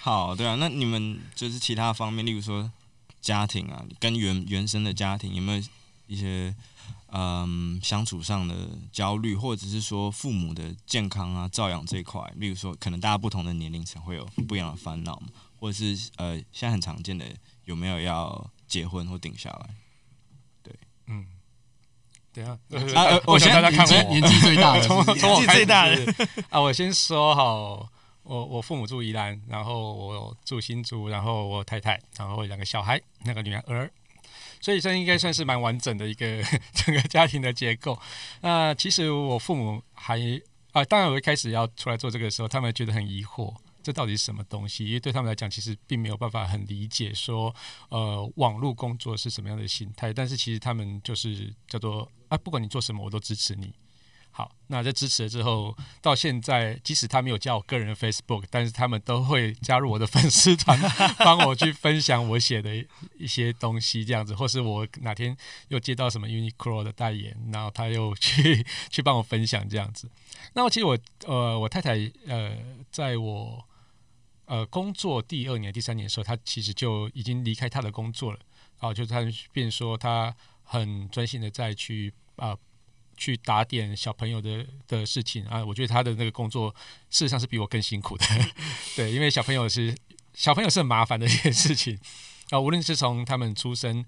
[0.00, 2.70] 好，对啊，那你们就是其他方面，例如说
[3.20, 5.62] 家庭啊，跟原原生的家庭有没有
[6.06, 6.54] 一些
[7.12, 8.54] 嗯相处上的
[8.92, 15.20] 焦虑，或者是说父母的健康啊、照养这一块，例如说可能大家不同的年龄层会有不一样的烦恼，
[15.58, 17.24] 或者是呃现在很常见的
[17.64, 19.70] 有没有要结婚或定下来？
[20.62, 20.74] 对，
[21.08, 21.26] 嗯，
[22.32, 22.56] 对啊，
[22.94, 24.10] 啊 我先大家看我。
[24.14, 26.14] 年纪最大的，从从我最大的。
[26.50, 27.90] 啊，我先说好。
[28.28, 33.90] 我我父母住宜兰，然后我住新竹，然后我太太，然后两个小孩，那个女儿，
[34.60, 36.42] 所以这应该算是蛮完整的一个
[36.74, 37.98] 整个家庭的结构。
[38.42, 40.20] 那其实我父母还
[40.72, 44.84] 啊，当然我一开始要出来做这个的时候，他们觉得很疑惑，这到底是什么东西？
[44.84, 47.54] 因为对他们来讲，其实并没有办法很理解说，
[47.88, 50.12] 呃，网络工作是什么样的心态。
[50.12, 53.72] 但是其实他们就是叫做啊，不管你做什么，我都支持你。
[54.38, 60.78] 好，那在支持了之后，到现在，即使他没有加我个人的 Facebook，但是他们都会加入我的粉丝团，
[61.18, 62.72] 帮我去分享我写的
[63.18, 65.36] 一些东西，这样子，或是我哪天
[65.70, 70.08] 又接到什么 Uniqlo 的代言，然后他又去去帮我分享这样子。
[70.52, 71.96] 那其实我呃，我太太
[72.28, 72.56] 呃，
[72.92, 73.66] 在我
[74.44, 78.38] 呃工作第二年、第三年的时候，她其实就已经离开她的工作了，
[78.78, 79.18] 然后就她
[79.52, 82.56] 变说她很专心的再去啊。
[83.18, 86.72] 去打点小朋友的的事情啊，我觉得他的那个工作
[87.10, 88.24] 事实上是比我更辛苦的，
[88.94, 89.94] 对，因为小朋友是
[90.32, 91.98] 小朋友是很麻烦的一件事情
[92.50, 94.06] 啊，无论是从他们出生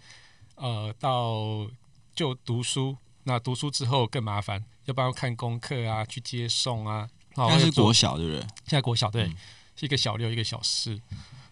[0.55, 1.69] 呃到
[2.15, 8.41] 就读书，那读书之后更麻烦，要帮他看功课啊，去接送啊，那是国小对不对？
[8.41, 9.37] 现在国小对，嗯、
[9.75, 11.01] 是一个小六一个小四，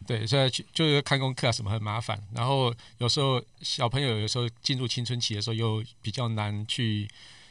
[0.06, 7.08] 对，所以去就是看功课啊什么很麻烦，然后有时候小朋友有时候进入青春期的时候又比较难去。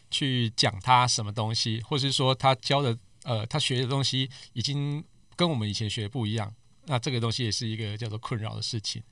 [0.10, 5.04] 去讲他什么东西，或是说他教的呃，他学的东西已经
[5.36, 6.54] 跟我们以前学的不一样，
[6.86, 9.04] 那这个东西也是一个叫做困扰的事情。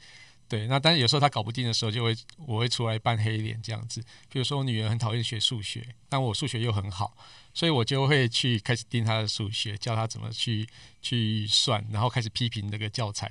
[0.47, 3.99] 对，那但是有时候他搞不定的时候，就会我会出来扮黑脸这样子。
[4.29, 7.17] 比如说我女儿很讨厌学数学，但我数学又很好，
[7.51, 10.69] 所以我就会去开始盯她的数学，教她怎么去
[11.01, 13.27] 去算，然后开始批评那个教材。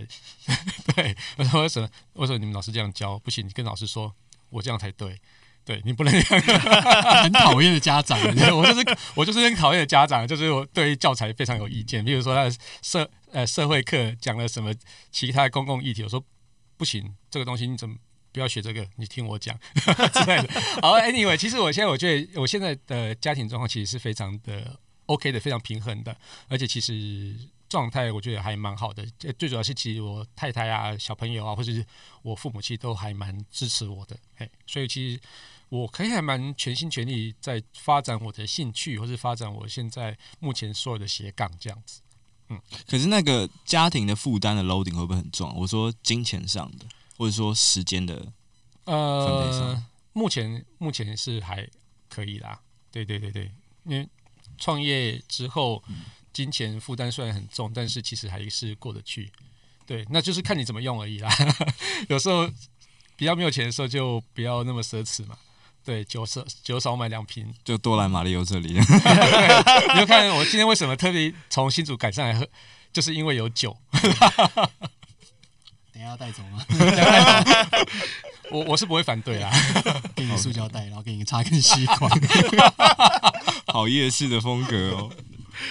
[0.96, 1.88] 对，我说为什么？
[2.14, 3.46] 为什么你们老师这样教不行？
[3.46, 4.12] 你跟老师说，
[4.50, 5.20] 我这样才对。
[5.64, 6.12] 对你不能，
[7.22, 8.18] 很讨厌的家长，
[8.54, 12.04] 我就是我就是很讨厌的家长，就是我对教材非常有意见。
[12.04, 14.74] 比如说他的社呃社会课讲了什么
[15.10, 16.22] 其他公共议题，我说
[16.76, 17.96] 不行，这个东西你怎么
[18.30, 18.86] 不要学这个？
[18.96, 19.58] 你听我讲
[20.12, 20.60] 之类的。
[20.82, 26.14] 好，Anyway，其实我现在我觉得我现在的家庭状况其实是非常的 OK 的，非常平衡的，
[26.48, 27.34] 而且其实
[27.70, 29.02] 状态我觉得还蛮好的。
[29.38, 31.82] 最主要是其实我太太啊、小朋友啊，或者是
[32.20, 34.14] 我父母亲都还蛮支持我的。
[34.36, 35.20] 嘿，所以其实。
[35.68, 42.00] 我可以还蛮全心全力在发展我的兴趣，或是发展我现在目前所有的斜杠这样子。
[42.48, 45.52] 嗯，可是那个家庭的负担的 loading 会不会很重？
[45.56, 46.84] 我说金钱上的，
[47.16, 48.32] 或者说时间的。
[48.84, 49.82] 呃，
[50.12, 51.66] 目前目前是还
[52.08, 52.60] 可以啦。
[52.90, 53.50] 对对对对，
[53.84, 54.06] 因为
[54.58, 55.82] 创业之后，
[56.34, 59.32] 金钱负担虽然很重，但是其实还是过得去。
[59.86, 61.30] 对，那就是看你怎么用而已啦。
[62.10, 62.46] 有时候
[63.16, 65.38] 比较没有钱的时候，就不要那么奢侈嘛。
[65.84, 68.72] 对，酒少酒少买两瓶，就多来马力欧这里。
[68.80, 72.48] 你就看我今天为什么特别从新竹赶上来喝，
[72.92, 73.76] 就是因为有酒。
[75.92, 76.64] 等一下要带走吗？
[78.50, 79.50] 我我是不会反对啦，
[80.16, 82.10] 给你塑胶袋，然后给你插根吸管。
[83.66, 85.10] 好夜市的风格哦。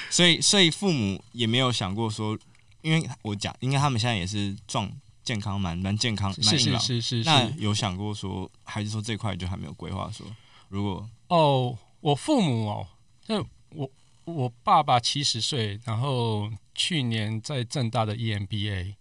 [0.09, 2.37] 所以所以父母也没有想过说，
[2.81, 4.91] 因为我讲，应该他们现在也是壮。
[5.23, 6.81] 健康蛮蛮健康，蛮硬朗。
[6.81, 7.29] 是是是是。
[7.29, 10.25] 那有想过说，还是说这块就还没有规划说，
[10.69, 12.87] 如果哦，我父母哦，
[13.25, 13.89] 就我
[14.25, 18.95] 我爸爸七十岁，然后去年在正大的 EMBA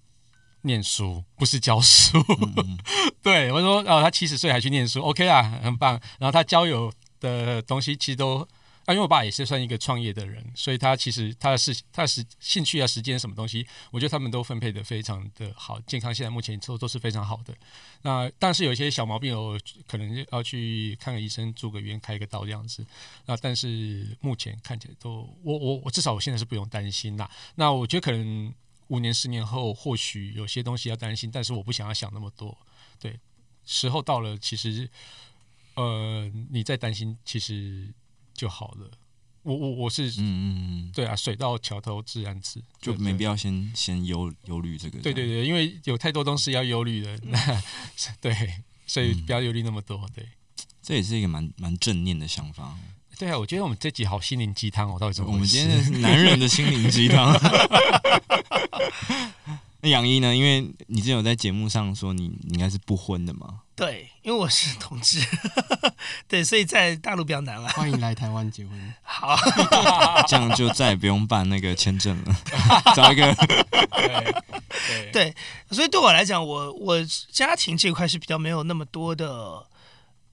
[0.63, 2.25] 念书，不是教书。
[2.57, 2.79] 嗯、
[3.23, 6.01] 对，我说哦，他七十岁还去念书，OK 啊，很棒。
[6.19, 8.47] 然后他交友的东西其实都。
[8.85, 17.55] 啊，因为我爸也是算一个创业的人，所以他其实他的事、他的时兴趣啊、时间什么东西，我觉得他们都分配的非常的好，健康现在目前都都是非常好的。
[18.03, 19.57] 那但是有一些小毛病，我
[19.87, 22.85] 可能要去看个医生、住个院、开个刀这样子。
[23.27, 27.31] 那但是目前看起来都，我我我至少我现在是不用担心啦。
[27.55, 28.53] 那我觉得可能
[28.89, 32.59] 五年、十年后，或许有些东西要担心，但是我不想要想那么多。
[32.99, 33.21] 对，
[33.65, 34.91] 时候到了，其实
[35.75, 37.87] 呃，你再担心，其实。
[38.35, 38.91] 就好了，
[39.43, 40.57] 我我我是嗯嗯
[40.89, 45.01] 嗯，对啊，水到桥头自然直，就没必要先先忧忧虑这个。
[45.01, 47.63] 对对对，因为有太多东西要忧虑的，那
[48.21, 48.35] 对，
[48.87, 50.09] 所以不要忧虑那么多。
[50.15, 50.27] 对，
[50.83, 52.77] 这也是一个蛮蛮正念的想法。
[53.19, 55.33] 对啊，我觉得我们这集好心灵鸡汤哦，到底怎么？
[55.33, 57.33] 我们今天是男人的心灵鸡汤。
[59.85, 60.35] 那杨一呢？
[60.35, 63.63] 因为你之前有在节目上说你，你应该是不婚的嘛？
[63.75, 65.19] 对，因为我是同志，
[66.29, 67.69] 对，所以在大陆比较难了。
[67.71, 68.95] 欢迎来台湾结婚。
[69.03, 69.37] 好，
[70.29, 72.37] 这样就再也不用办那个签证了，
[72.95, 73.35] 找一个。
[73.93, 75.35] 对对，对，
[75.73, 76.97] 所以对我来讲，我我
[77.33, 79.67] 家庭这块是比较没有那么多的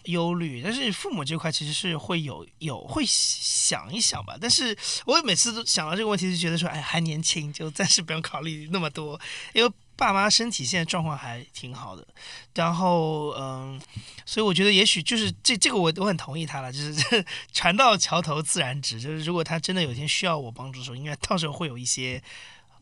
[0.06, 4.38] 忧虑，但是父母这块其实是会有有会想一想吧。
[4.40, 9.20] 但是我每次都想到这个问题，就觉得说，哎，还年轻，就暂时不用考虑那么多，
[9.54, 9.72] 因为。
[10.00, 12.08] 爸妈身体现在状况还挺好的，
[12.56, 13.78] 然后嗯，
[14.26, 22.24] 所以我觉得也许就是这这个我我很同意他了，就是 船到桥头自然直，就是如果他真的有一天需要我帮助的时候，应该到时候会有一些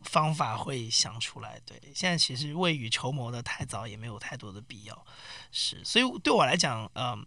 [0.02, 1.60] 方法会想出来。
[1.66, 5.06] 对，现在其实未雨绸缪的太早也没有太多的必要，
[5.52, 7.24] 是，所以对我来讲，嗯，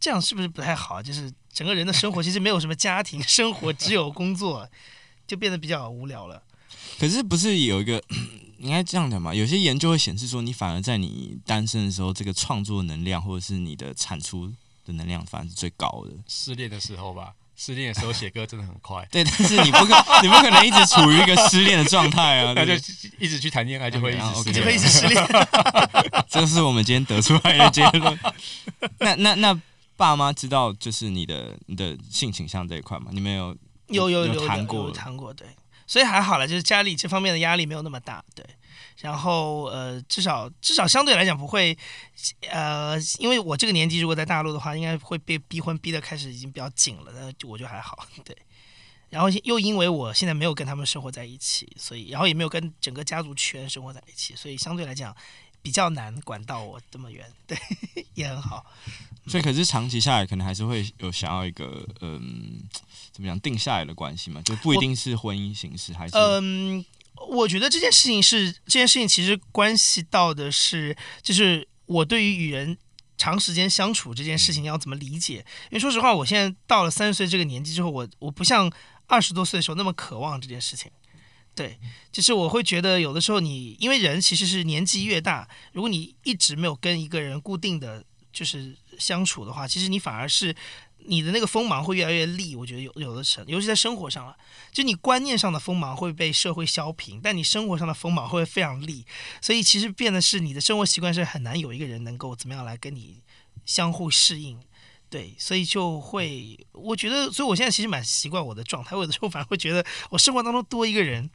[0.00, 1.02] 这样是不是不太好？
[1.02, 4.68] 就是整个人的生活其实没有什么家庭生活，只有工作，
[5.26, 6.42] 就变得比较无聊了。
[6.98, 8.02] 可是不是有一个？
[8.62, 14.46] 应该这样讲嘛，有些研究会显示说，你反而在你单身的时候，这个创作能量或者是你的产出
[14.86, 16.12] 的能量，反而是最高的。
[16.28, 19.06] 失恋的时候吧，失恋的时候写歌真的很快。
[19.12, 22.72] 对，但是你不可， 你不可能一直处于一个失恋的状态啊， 那就
[23.18, 25.26] 一直去谈恋爱，就会一直失恋就会一直失恋。
[26.28, 28.18] 这是我们今天得出来的结论。
[28.98, 29.60] 那那那
[29.96, 33.06] 爸妈知道就是你的你的性倾向这一块吗？
[33.12, 33.56] 你们有
[33.88, 35.46] 有有有谈过谈过对。
[35.86, 38.44] 所以还好了，就是家里这方面的压力没有那么大，对。
[39.02, 41.76] 然后呃，至少至少相对来讲不会，
[42.48, 48.34] 呃，因为我这个年纪如果在大陆的话，应该会被逼婚逼的开始已经比较紧了，那就我就还好，对。
[49.10, 55.14] 然后又因为我现在没有跟他们生活在一起，所以然后也没有跟整个家族圈生活在一起，所以相对来讲
[55.60, 57.58] 比较难管到我这么远，对，
[58.14, 58.64] 也很好。
[59.26, 62.62] 所以可是长期下来，可能还是会有想要一个嗯。
[63.12, 66.82] 怎么讲定下来的关系嘛，就不一定是婚姻形式，还是嗯，
[67.28, 72.76] 我觉得这件事情是这件事情，其实关系到的是，就是我对于与人
[73.16, 75.44] 长时间相处这件事情要怎么理解。
[75.70, 78.70] 因为说实话，我现在到了三十岁这个年纪之后，我我不像
[79.06, 80.90] 二十多岁的时候那么渴望这件事情。
[81.54, 81.78] 对，
[82.10, 90.54] 就是我会觉得有的时候你，因为人其实是年纪越大，如果你一直没有跟一个人固定的就是相处的话，其实你反而是。
[91.04, 94.36] 你的那个锋芒会越来越利，我觉得有有的成，尤其在生活上了，
[94.70, 99.04] 就你观念上的锋芒会被社会削平，但你生活上的锋芒会非常利，
[99.40, 103.20] 所以其实变的是你的生活习惯是很难有一个人能够怎么样来跟你
[103.66, 104.60] 相互适应，
[105.10, 111.28] 对，所以就会，我觉得，所以我现在其实蛮习惯我的状态，我有的时候反而会觉得我生活当中多一个人。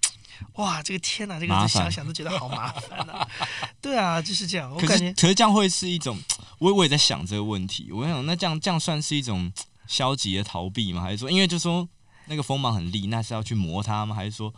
[0.54, 3.28] 哇，这个天哪，这个想想都觉得好麻烦啊！
[3.82, 4.72] 对啊，就是这样。
[4.72, 6.18] 我感觉，可是这样会是一种，
[6.60, 7.92] 我我也在想这个问题。
[7.92, 9.52] 我想，那这样这样算是一种
[9.88, 11.02] 消极的逃避吗？
[11.02, 11.88] 还是说，因为就说
[12.26, 14.16] 那个锋芒很利，那是要去磨它吗？
[14.16, 14.54] 还是说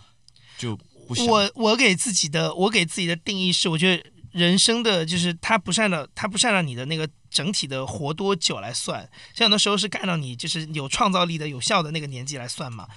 [0.57, 0.77] 就
[1.07, 1.25] 不想？
[1.25, 9.01] 我我给自己的我给自己的定义是，我觉得人生的就是它不是按照它不是按照你的那个整体的活多久来算，
[9.33, 12.87] 像很多时候是干到你就是有创造力的有效的那个年纪来算嘛。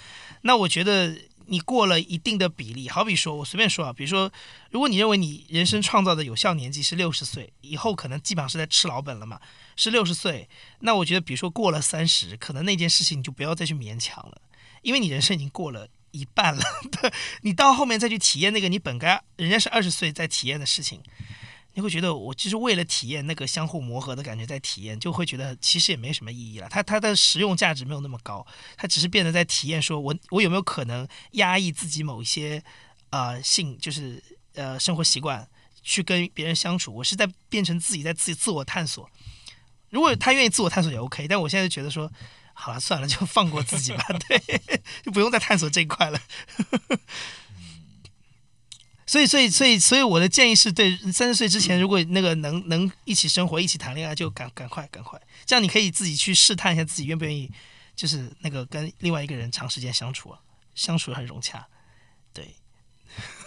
[0.43, 1.17] 那我觉得。
[1.53, 4.33] 你过了一定的比例，好比说，我随便说啊，比如说，
[4.71, 9.39] 如果你认为你人生创造的有效年纪是六十岁，以后可能基本上是在吃老本了嘛，
[9.77, 10.49] 是六十岁，
[10.81, 14.41] 那我觉得，比如说过了三十，可能那件事情你就不要再去勉强了，
[14.81, 17.13] 因为你人生已经过了一半了，对
[17.43, 21.03] 你到后面再去体验那个你本该人家是二十岁在体验的事情。
[21.75, 26.69] 你会觉得我就是为了体验那个相互磨合的感觉在体验，就会觉得其实也没什么意义了。
[26.69, 32.63] 它它的实用价值没有那么高，它只是变得在体验，说我我有没有可能压抑自己某一些
[33.11, 34.23] 呃性，就是
[34.55, 35.49] 呃生活习惯
[35.83, 39.09] 去跟别人相处，我是在变成自己在自己自我探索。
[39.91, 42.11] 如果他愿意自我探索也 OK，但我现在就觉得说
[42.55, 44.39] 好了算了，就放过自己吧， 对，
[45.05, 46.21] 就不用再探索这一块了。
[49.13, 57.51] 所以，所以，所以，所以，我的建议是对三十岁之前，如果那个能能一起生活、一起谈恋爱，就赶赶快、赶快，这样你可以自己去试探一下自己愿不愿意，
[57.95, 60.35] 就是那个跟另外一个人长时间相处，
[60.75, 61.67] 相处很融洽。
[62.33, 62.55] 对，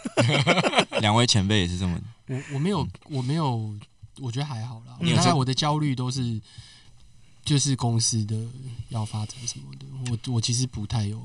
[1.02, 2.00] 两位前辈也是这么。
[2.28, 3.76] 我我没有我没有，
[4.20, 5.00] 我觉得还好啦。
[5.16, 6.40] 大概我的焦虑都是。
[7.46, 8.36] 就是公司的
[8.90, 11.24] 要发展什么的，我我其实不太有，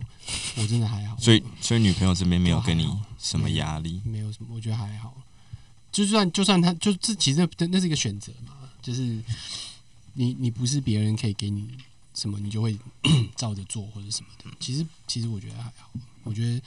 [0.57, 1.17] 我真的还好。
[1.19, 4.03] 所以所以女朋友这边没有给你什么压力？
[4.05, 5.15] 没有什么，我觉得还好。
[5.91, 9.00] 就算就算他就这其实那那是一个选择嘛，就是
[10.12, 11.69] 你你不是别人可以给你
[12.15, 12.79] 什么，你就会
[13.35, 14.50] 照着做或者什么的。
[14.61, 15.91] 其实其实我觉得还好。
[16.23, 16.62] 我觉得因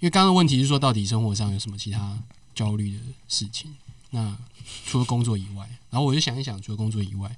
[0.00, 2.18] 为刚刚的问题是说，到底生活上有什么其他
[2.56, 3.72] 焦虑的事情？
[4.10, 4.36] 那
[4.84, 7.36] 除了工作以外，然后我就想一想，除了工作以外。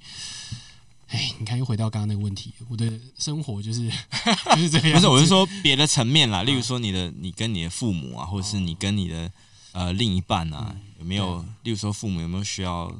[1.13, 2.55] 哎，你看，又回到刚刚那个问题。
[2.69, 3.89] 我的生活就是
[4.57, 4.93] 就是这样。
[4.95, 9.31] 不是，我是说别的层面啦，例如说你的，你跟你的父母啊，或者是你跟你的
[9.73, 11.45] 呃另一半啊，嗯、有没有？
[11.65, 12.91] 例如说父母有没有需要？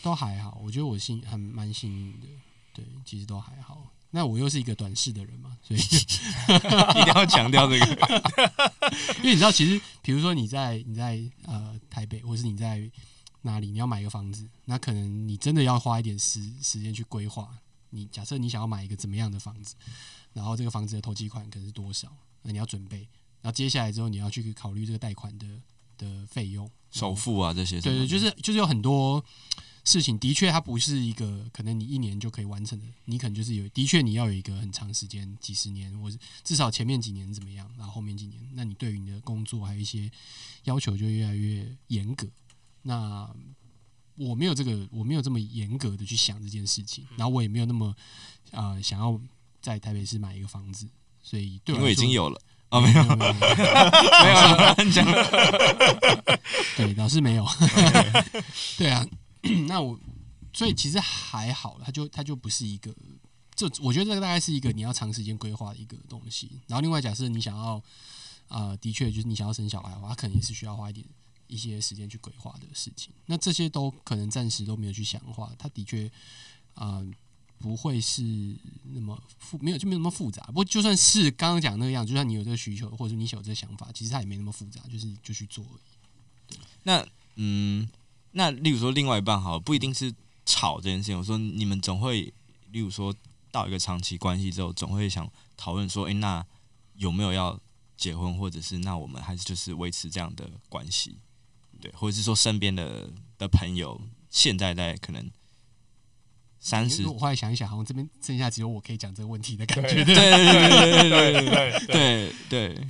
[0.00, 2.26] 都还好，我觉得我幸很蛮幸运的，
[2.72, 3.92] 对，其实都还好。
[4.10, 5.80] 那我又是一个短视的人嘛，所以
[7.00, 7.86] 一定要强调这个，
[9.18, 12.88] 因为你知道，其实比如说你在你在呃台北，或是你在
[13.50, 17.58] 哪里，你要买一个房子，那可能你真的要花一点时时间去规划。
[17.90, 19.74] 你假设你想要买一个怎么样的房子，
[20.32, 22.98] 然后这个房子的投机款可能是多少，那你要准备，
[23.40, 25.46] 然后接下来之后你要去考虑这个贷款的
[25.96, 27.80] 的费用、首付啊这些。
[27.80, 29.24] 对对，就是就是有很多。
[29.84, 40.10] 事情的确，它不是一个可能你一年就可以完成的，你可能就是有，的确你要有一个很长时间，几十年，或者至少前面几年怎么样，然后后面几年，那你对于你的工作还有一些
[40.64, 42.28] 要求就越来越严格。
[42.88, 43.28] 那
[44.16, 47.94] 我没有这个，我没有这么严格的去想这件事情，然后我也没有那么
[48.50, 49.20] 啊、呃、想要
[49.60, 50.88] 在台北市买一个房子，
[51.22, 52.40] 所以对我，因为已经有了
[52.70, 55.04] 啊，没有没有没有，没有
[56.78, 57.46] 对，老师没有，
[58.78, 59.06] 对啊。
[59.66, 60.00] 那我，
[60.52, 62.92] 所以其实还好，它就它就不是一个，
[63.54, 66.60] 这我觉得这个大概是一个你要长时间规划的一个东西。
[66.66, 67.76] 然后另外，假设你想要，
[68.48, 71.06] 啊、呃，的确就是你想要生小孩的话，它可能也是需要花一点
[71.48, 73.12] 一些时间去规划的事情。
[73.26, 76.08] 那这些都可能暂时都没有去想的话，它的确
[76.74, 77.04] 啊、
[77.58, 78.22] 不会是
[78.92, 80.44] 那么复，没有就没有那么复杂。
[80.46, 85.74] 不过就算是刚刚讲那个样，就算你有这个需求，或者说你有这个想法，其实它也没那么复杂，就是就去做而
[86.54, 86.58] 已。
[86.84, 87.88] 那嗯。
[88.32, 90.14] 那例如说，另外一半好，不一定是
[90.44, 91.18] 吵这件事情。
[91.18, 92.32] 我说你们总会，
[92.70, 93.12] 例如说
[93.50, 96.44] 到一个长期关系之后，总会想讨论说，哎、那
[96.96, 97.58] 有没有要
[97.96, 101.16] 结婚，或者是那我们还是就是维持这样的关系，
[101.80, 105.30] 对，或者是说身边的的朋友现在在可能
[106.60, 112.88] 三十，我后来想一想，好像这边剩下只有我可以讲这个问题的感觉，对对对对对对对对对。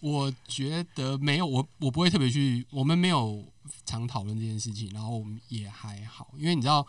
[0.00, 3.42] 我觉得没有，我我不会特别去，我们没有
[3.86, 6.86] 常讨论这件事情，然后我们也还好，因为你知道，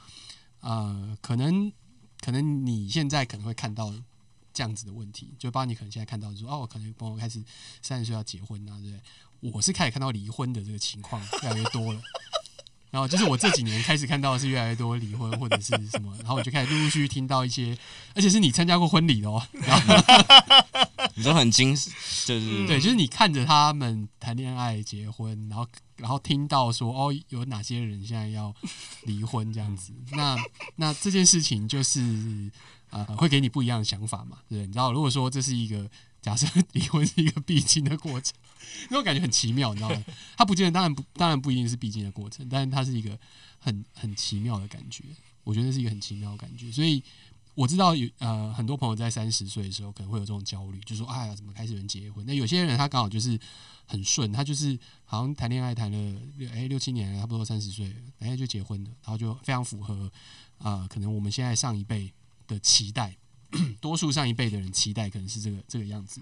[0.60, 1.72] 呃，可能
[2.20, 3.94] 可能你现在可能会看到
[4.54, 7.42] 这样子的问题，就包括你可能现在看到说，哦，我可能朋友开始
[7.82, 9.02] 三十岁要结婚啊，对不对？
[9.42, 12.02] 我是开始看到离婚的这个情况越来越多了。
[12.92, 17.78] 然后就是我这几年开始看到的是越来越多离婚或者是什么，然后我就开始陆陆续续听到一些，
[18.14, 19.96] 而且是你参加过婚礼的哦，然后
[21.16, 28.56] 你都很惊，就是对，就是你看着他们谈恋爱结婚，然后然后听到说哦有哪些人现在要
[29.04, 30.38] 离婚这样子，那
[30.78, 32.50] 那这件事情就是
[32.92, 35.90] 呃会给你不一样的想法嘛，对，你知道如果说这是一个
[36.22, 38.34] 假设离婚是一个必经的过程。
[38.90, 40.04] 那种感觉很奇妙，你知道吗？
[40.38, 43.18] 它不见得，当然不，当然不一定是必经的过程，但是它是一个
[43.60, 45.04] 很很奇妙的感觉。
[45.44, 46.72] 我觉得是一个很奇妙的感觉。
[46.72, 47.04] 所以
[47.54, 52.26] 我知道有呃很多朋友在三十岁的时候可能会有这种焦虑，就说哎呀，怎么开始有人结婚？
[52.26, 53.40] 那有些人他刚好就是
[53.86, 60.12] 很顺，他就是好像谈恋爱谈了六哎六七年，差不多三十岁，哎就结婚了，然后就非常符合
[60.58, 62.12] 啊、可能我们现在上一辈
[62.48, 63.16] 的期待，
[63.82, 66.22] 多数上一辈的人期待可能是这个这个样子。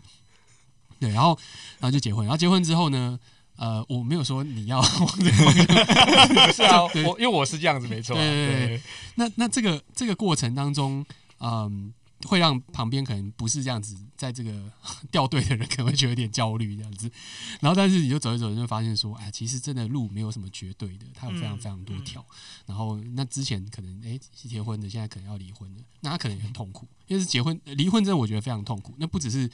[1.04, 1.38] 对，然后，
[1.80, 2.26] 然后就结婚。
[2.26, 3.20] 然后结婚之后呢，
[3.58, 4.82] 呃，我没有说你要
[6.54, 8.16] 是啊，我因为我是这样子，没错。
[8.16, 8.82] 对对对。
[9.16, 11.06] 那那这个这个过程当中，
[11.40, 11.94] 嗯，
[12.26, 14.72] 会让旁边可能不是这样子，在这个
[15.12, 17.12] 掉队的人可能会觉得有点焦虑这样子。
[17.60, 22.26] 然后，但是你就走一走，就发现说，哎，其实真的路没有什么绝对的，它有非常非常多条。
[22.66, 28.96] 然后，那之前可能哎是结婚的，现在可能要离婚的，那他可能也很痛苦，因为是结婚离婚，真的我觉得非常痛苦。
[28.98, 29.50] 那不只是。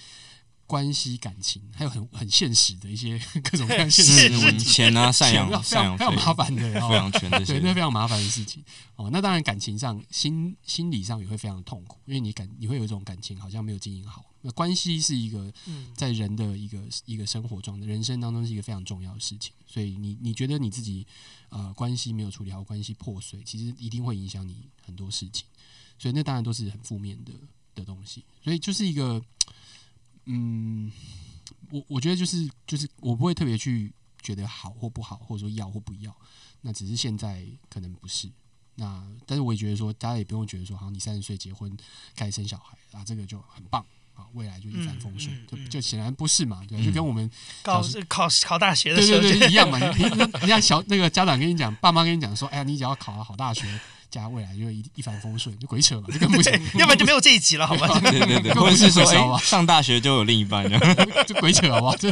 [0.69, 8.63] 关系感情还有很很现实的一些 各种各样现实的问题，钱啊， 赡养赡养非常麻烦的，抚养权这些，对，那非常麻烦的事情
[8.95, 9.09] 哦。
[9.11, 14.23] 那当然，感情上心心理上也会非常痛苦，因为你感你会有一种感情好像没有经营好。
[14.41, 15.51] 那关系是一个
[15.97, 19.51] 在人的一个一个生活中的，人生当中是一个非常重要的事情。
[19.65, 21.03] 所以你你觉得你自己
[21.49, 25.45] 呃关系没有处理好，关系破碎，其实一定会影响你很多事情。
[25.97, 27.33] 所以那当然都是很负面的
[27.73, 28.23] 的东西。
[28.43, 29.19] 所以就是一个。
[30.31, 30.91] 嗯，
[31.71, 36.15] 我我觉得就是就是我不会特别去觉得好或不好，或者说要或不要，
[36.62, 38.29] 那只是现在可能不是。
[38.75, 41.75] 那但是我也觉得说，大家也不用觉得说，好像你三十岁结婚
[42.15, 43.83] 开始生小孩啊，这个就很棒
[44.13, 47.29] 啊，未来就一帆风顺，嗯嗯嗯、就就显然不是嘛，对，就跟我们
[47.63, 49.79] 考考考大学的时候对对对一样嘛。
[49.79, 53.67] 你人家小那个家长跟你讲，爸妈跟你讲说，哎呀，你只要考了好大学。
[54.09, 57.87] 家未来就一一帆风顺，就鬼扯嘛，这个不行，要不然就没有这一集了，好吧？
[58.11, 60.69] 对对对，或者是说，哎，上大学就有另一半，
[61.27, 61.95] 就鬼扯好不好？
[61.95, 62.09] 这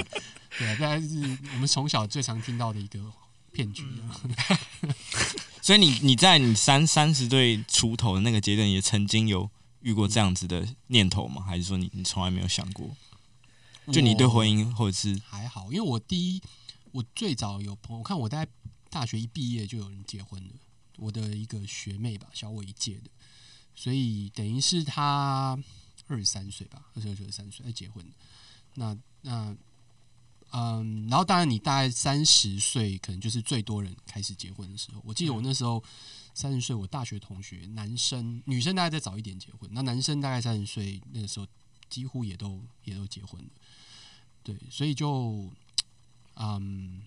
[0.58, 3.00] 对，大概是我们从小最常听到的一个
[3.52, 3.84] 骗局。
[5.62, 9.50] 所以你你在你三三十岁出头的那个阶段，也曾经有
[9.82, 11.44] 遇过这样子的念头吗？
[11.46, 12.90] 还是说你你从来没有想过？
[13.92, 16.42] 就你对婚姻或者是还好，因为我第一。
[16.94, 18.48] 我最早有朋友，我看我在
[18.90, 20.50] 大学一毕业就有人结婚了，
[20.98, 23.10] 我的一个学妹吧，小我一届的，
[23.74, 25.58] 所以等于是她
[26.08, 28.06] 二十三岁吧，二十二、二十三岁才结婚。
[28.76, 29.56] 那那
[30.52, 35.02] 嗯，然后当然你大概三十岁，可能就是最多人开始结婚的时候。
[35.04, 35.84] 我记得我那时候
[36.34, 41.46] 三十岁，我大学同学男生、女生大概再早一点结婚，那男生大概三十岁那个时候
[41.90, 43.50] 几乎也都也都结婚了。
[44.42, 45.52] 对，所以就
[46.36, 47.02] 嗯，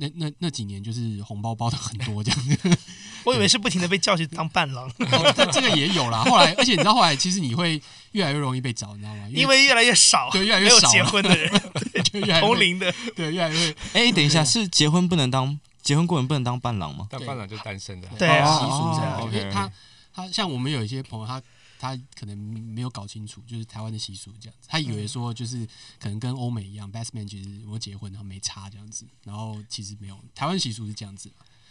[0.00, 2.78] 那那那几年就是红包包的很多这样子。
[3.24, 6.24] 我以为是不停的被叫去当伴郎， 哦，但这个也有啦。
[6.24, 7.80] 后来，而且你知道后来，其实你会
[8.12, 9.28] 越来越容易被找，你知道吗？
[9.30, 11.50] 因为，越来越少，对，越来越少结婚的人，
[12.04, 13.70] 就越来越同龄的，对，越来越。
[13.92, 17.06] 哎、欸，等一下，是结婚不能当结婚过人不能当伴郎吗？
[17.10, 19.20] 当伴郎就单身的，对啊，习俗这样。
[19.20, 19.70] 哦、因为他
[20.14, 21.42] 他像我们有一些朋友，他
[21.78, 25.66] 他可能没有搞清楚，就是台湾的习俗这样子，他以为说就是
[25.98, 31.30] 可能跟欧美一样，best man 其实我结婚然后没差这样子，然后其实没有，台湾习俗是这样子。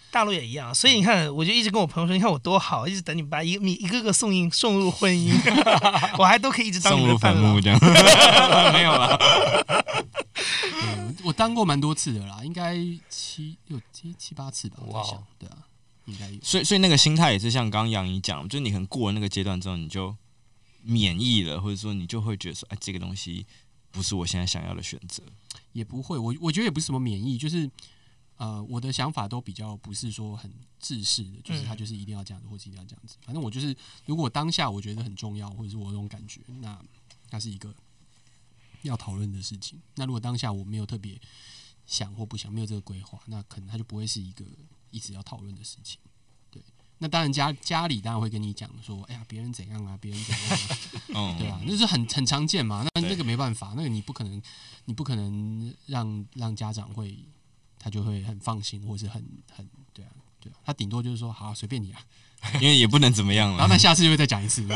[0.09, 5.33] 大陆也一样，所以你看，我就一直跟我朋友说，你看我多好，一直等你们把一你一个个送进送入婚姻，
[6.17, 7.77] 我还都可以一直当你们的伴郎这样，
[8.71, 9.19] 没有啦。
[11.25, 12.77] 我当过蛮多次的啦，应该
[13.09, 14.77] 七六七七八次吧。
[14.79, 15.57] 我想，对啊，
[16.07, 16.39] 应该有。
[16.41, 20.13] 所以，所以那个心态也是像刚刚杨怡讲，就是你可能过了那个阶段之后，你就
[20.81, 23.45] 免疫了，或者说你就会觉得说，哎，这个东西
[23.91, 25.23] 不是我现在想要的选择。
[25.71, 27.69] 也不会，我我觉得也不是什么免疫，就是。
[28.39, 33.17] 呃，我的想法都比较不是说很制式的，就是他就是一定要这样子，或者一定要这样子。
[33.25, 36.79] 反正我就是，如果当下我觉得很重要，或者是我这种感觉，那
[37.31, 37.73] 那是一个
[38.83, 39.81] 要讨论的事情。
[39.95, 41.19] 那如果当下我没有特别
[41.87, 44.45] 想或不想，没有这个规划，那可能他就不会是一个
[44.91, 45.99] 一直要讨论的事情。
[46.51, 46.61] 对，
[46.97, 50.49] 那当然家家里当然会跟你讲说，哎呀，别人怎样啊，别人怎样
[51.23, 52.85] 啊，对啊，那是很很常见嘛。
[52.95, 54.41] 那那个没办法，那个你不可能，
[54.85, 57.17] 你不可能让让家长会。
[57.79, 59.23] 他就会很放心，或是很
[59.55, 60.09] 很对啊，
[60.41, 62.01] 对啊，他顶多就是说好随便你啊，
[62.55, 63.57] 因为也不能怎么样了。
[63.57, 64.67] 然后那下次就会再讲一次，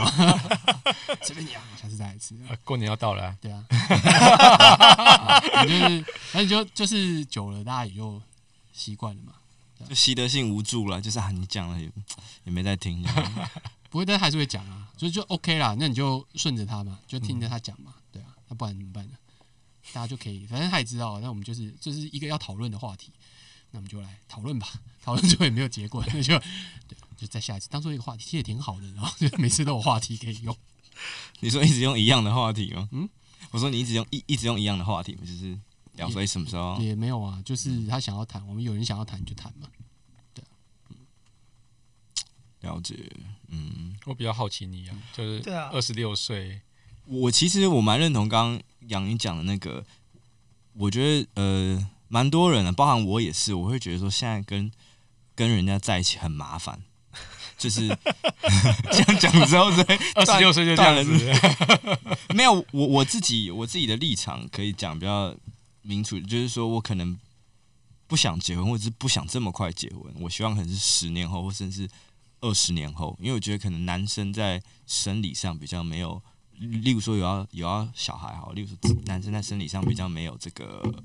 [1.23, 2.37] 随便你啊，下次再来一次。
[2.63, 8.21] 过年要到了，对啊， 啊就是，那你就就是久了，大家也就
[8.71, 9.33] 习惯了嘛，
[9.87, 11.91] 就习得性无助了，就是啊，你讲了也
[12.45, 13.03] 也没在听，
[13.89, 19.13] 不会，但还是会讲啊，所以就 OK 啦，那你就顺着他嘛，就听着他讲嘛，对啊，那不然怎么办呢？
[19.93, 23.11] 大家就可以，反正他也知道，那我们就是这、就是一个要讨论的话题，
[23.71, 24.67] 那我们就来讨论吧。
[25.03, 26.37] 讨论之后也没有结果，那就
[26.87, 30.55] 对，就再下一次当做一个话题，其实也挺好的，然后就每次都有话题可以用。
[31.41, 32.87] 你说一直用一样的话题吗？
[32.91, 33.09] 嗯，
[33.49, 35.59] 我说你一直用一一直用一样的话题，就是
[35.93, 36.87] 聊说什么时候也？
[36.87, 39.67] 也没有啊，就是他想要谈，我们有人想要谈就谈嘛。
[40.33, 40.43] 对，
[40.89, 40.95] 嗯，
[42.61, 42.95] 了解。
[43.49, 46.61] 嗯，我比较好奇你啊，就是对啊，二十六岁。
[47.05, 49.83] 我其实我蛮认同刚刚杨颖讲的那个，
[50.73, 54.71] 我觉得呃蛮多人的，包含我也是，我会觉得说现在跟
[55.35, 56.81] 跟人家在一起很麻烦，
[57.57, 57.87] 就是
[58.91, 59.65] 这样讲之后，
[60.15, 61.11] 二十六岁就这样子，
[62.33, 65.35] 没有我我自己我自己的立场可以讲比较
[65.81, 67.17] 明楚，就是说我可能
[68.07, 71.89] 不想结婚，或者是不想这么快结婚，我希望可能是十年后，或甚至
[72.39, 76.21] 二十年后，因为我觉得可能男生在生理上比较没有。
[76.59, 81.03] 例如说有要有要小孩哈，例如说男生在生理上比较没有这个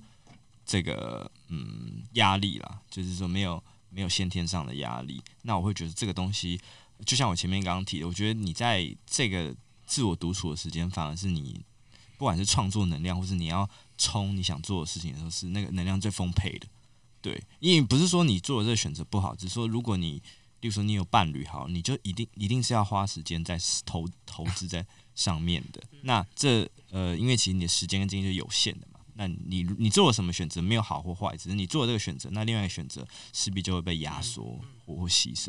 [0.66, 6.60] 这个嗯压力啦，就是说没有没有先天上的压力，那我会觉得这个东西
[7.06, 11.64] 就像我前面刚刚提的，我觉得你在这个自我独处的时间，反而是你
[12.16, 16.66] 不管是创作能量，或是你要冲你想做的事情的时候，是那个能量最丰沛的。
[17.20, 20.22] 对，因为不是说你做的这个选择不好，只是说如果你
[20.60, 24.86] 例如说你有伴侣好，你就一定一定是要花时间在投投资在。
[25.16, 35.48] 上面的那这呃，因为其实你的时间跟精力是有限的嘛，那你你做了什么选择没有好或坏，只是你做了这个选择，那另外一个选择势必就会被压缩或或牺牲。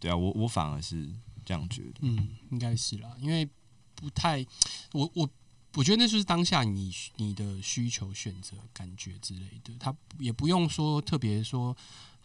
[0.00, 1.08] 对啊，我我反而是
[1.44, 2.00] 这样觉得。
[2.00, 3.48] 嗯，应该是啦，因为
[3.94, 4.44] 不太，
[4.90, 5.30] 我我
[5.74, 11.76] 我觉得那就是当下你你的需求、选择、感觉之类的，他也不用说特别说。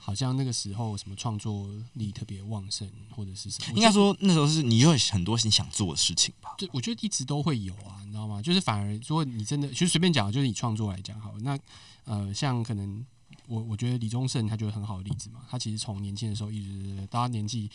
[0.01, 3.73] 好像那个时候什么创作力特别旺盛，或者是什么？
[3.75, 6.55] 应该说那时候是你有很多你想做的事情吧？
[6.57, 8.41] 对，我觉得一直都会有啊，你知道吗？
[8.41, 11.59] 就是反而如果你真的，其实随便讲，就是以创作来讲好了，那
[12.05, 13.05] 呃，像可能
[13.47, 17.69] 我我觉得李宗盛他就是很好的例子嘛，他其实从年轻的时候一直到他年纪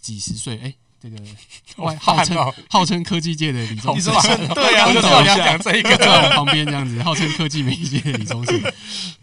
[0.00, 0.76] 几十岁，哎、欸。
[1.00, 1.16] 这个
[1.82, 2.36] 外号称
[2.68, 4.12] 号称科技界的李宗盛，
[4.54, 8.60] 对啊，我就要讲这一个，在我旁边这样子，号称科技媒介的李宗盛，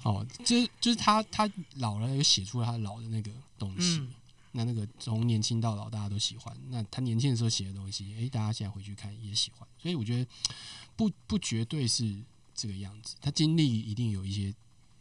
[0.04, 4.10] 哦，就是就是他他老了，又写出了他老的那个东西，嗯、
[4.54, 10.28] 那那个从年轻到老大家都喜欢，那他年轻的时候写的东西，哎，大家现在回去看也喜欢，所以我觉得
[10.96, 12.16] 不不绝对是
[12.56, 14.52] 这个样子，他经历一定有一些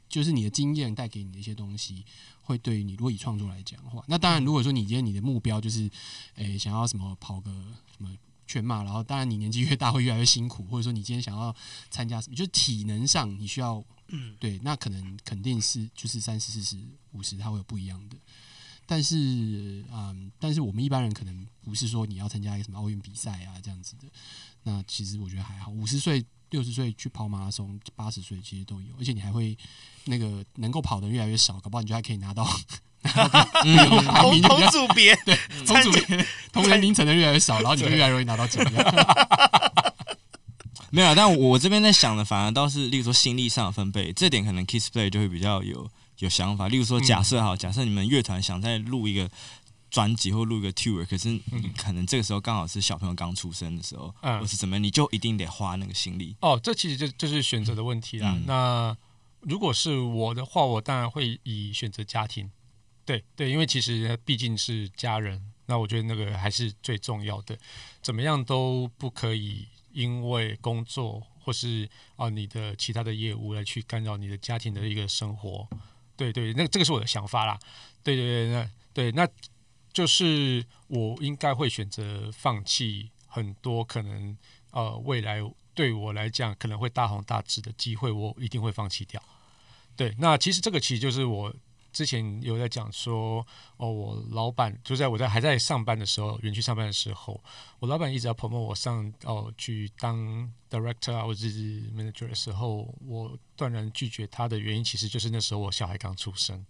[0.09, 2.05] 就是你的经验带给你的一些东西，
[2.47, 5.91] 会对于你如果以创作来讲的话，那当然如果说你今天你的目标就是，
[6.37, 7.51] 诶、欸、想要什么跑个
[7.97, 8.11] 什么
[8.47, 11.55] 全马，然后当然你年纪越大会越来越辛苦，或者说你今天想要
[11.91, 16.79] 参加什么，就是体能上你需要，嗯，对，那可能肯定是就是三十、四十、
[17.11, 18.17] 五十，它会有不一样的。
[18.89, 24.07] 但是，嗯，但是我们一般人可能不是说你要参加一个什么奥运比赛啊这样子的。
[24.63, 29.57] 那其实我觉得还好，五十岁、六十岁去跑马拉松，八十岁其实都有，而且你还会
[30.05, 32.45] 那个能够跑的越来越少，搞不好你就还可以拿到，
[33.03, 35.15] 同 同组别。
[35.25, 38.65] 对同组别 同年龄层的越来越少，然后你就越来越容易拿到奖。
[40.91, 45.89] 没有，但我这边在想的反而倒是，例如说心力上的分配，这点可能 Kiss Play 就会比较有。
[46.21, 49.29] 有想法，例如说，假设哈，假设你们乐团想再录一个
[49.97, 56.37] 专辑或录一个 tour，可是你可能这个时候刚好是小朋友刚出生的时候，嗯，或是怎么样，你就一定得花那个心力。
[56.43, 58.31] 哦，这其实就就是选择的问题啦。
[58.37, 58.95] 嗯、那
[59.41, 62.51] 如果是我的话，我当然会以选择家庭。
[63.07, 67.57] 对对，因为其实毕竟是家人，那我觉得那个还是最重要的。
[68.03, 75.67] 怎么样都不可以因为工作或是啊你的其他的业务来去干扰你的家庭的一个生活。
[76.19, 77.59] 对对，那这个是我的想法啦。
[78.05, 79.29] 对对对，那对，那
[79.97, 84.37] 就是我应该会选择放弃很多可能
[84.73, 85.41] 呃未来
[85.73, 89.23] 对我来讲可能会大红大紫的机会，我一定会放弃掉。
[89.97, 91.51] 对，那其实这个其实就是我
[91.95, 93.47] 之前有在讲说，
[93.79, 97.43] 哦，我老板就在我在还在上班的时候，园区上班的时候，
[97.79, 100.53] 我老板一直要 promote 我上哦去当。
[100.69, 106.67] director 啊，或者是 manager 的时候，我断然拒绝他的原因，其实就是那时候我小孩刚出生，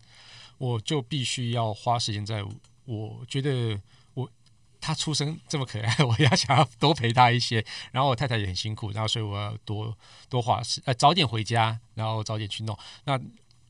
[0.58, 2.44] 我就必须要花时间在。
[2.86, 3.78] 我觉得
[4.14, 4.30] 我
[4.80, 7.62] 他出生这么可爱，我要想要多陪他一些。
[7.92, 9.96] 然后我太太也很辛苦，然后所以我要多
[10.30, 12.78] 多花时，呃，早点回家，然后早点去弄。
[13.04, 13.20] 那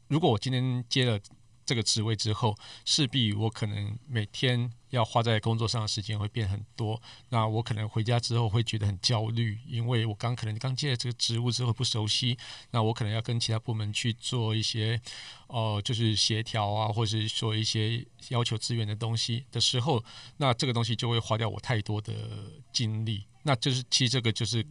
[0.06, 1.18] 如果我今天接了。
[1.66, 7.02] 这个职位之后，势必我可能每天要花在工作上的时间会变很多。
[7.28, 12.38] 那我可能回家之后会觉得很焦虑，因为我刚可能刚接了这个职务之后不熟悉。
[12.70, 15.00] 那我可能要跟其他部门去做一些，
[15.48, 20.02] 哦、就是协调啊，或者是说一些要求资源的东西的时候，
[20.36, 22.14] 那这个东西就会花掉我太多的
[22.72, 23.26] 精力。
[23.42, 24.64] 那就是其实这个就是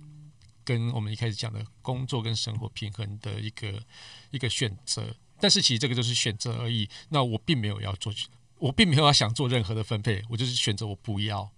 [0.64, 3.84] 跟我们一开始讲的工作跟生活平衡的一个
[4.32, 5.14] 一个选择。
[5.40, 6.90] 但是其实这个就是选择而已。
[7.10, 8.14] 那我并没有要做，
[8.58, 11.52] 我并没有要想做任何的分配，我就是选择我不要。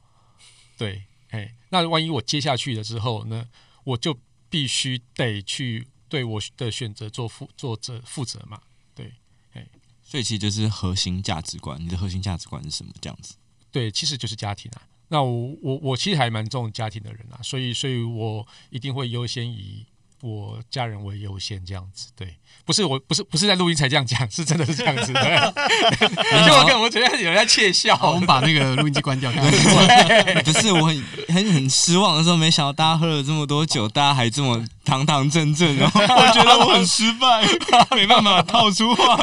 [0.78, 3.48] 对，哎，那万一我接下去了之后呢，
[3.84, 8.62] 我就必须得去对我的选择做负做责负责嘛。
[8.94, 9.14] 对，
[9.54, 9.68] 哎，
[10.04, 11.80] 所以其实就是核心价值观。
[11.84, 12.94] 你的核心价值观是什么？
[13.00, 13.36] 这样子？
[13.72, 14.82] 对，其实就是家庭啊。
[15.10, 19.86] 那我我我其实还蛮重家庭的人啊，所以所以我一定会优先以。
[20.22, 25.14] 我家人为优先，这样子对，不是我不是不是在录音才这样讲，是真的是这样子。
[25.14, 29.32] 对，就我跟我觉得有人在窃笑，我们把那个录音机关掉。
[29.32, 37.44] 不 是我很很很失望的时候，没想到大家喝了这么多酒，大家还这么堂堂正正，然后我觉得我很失败，
[37.96, 39.16] 没办法套出话。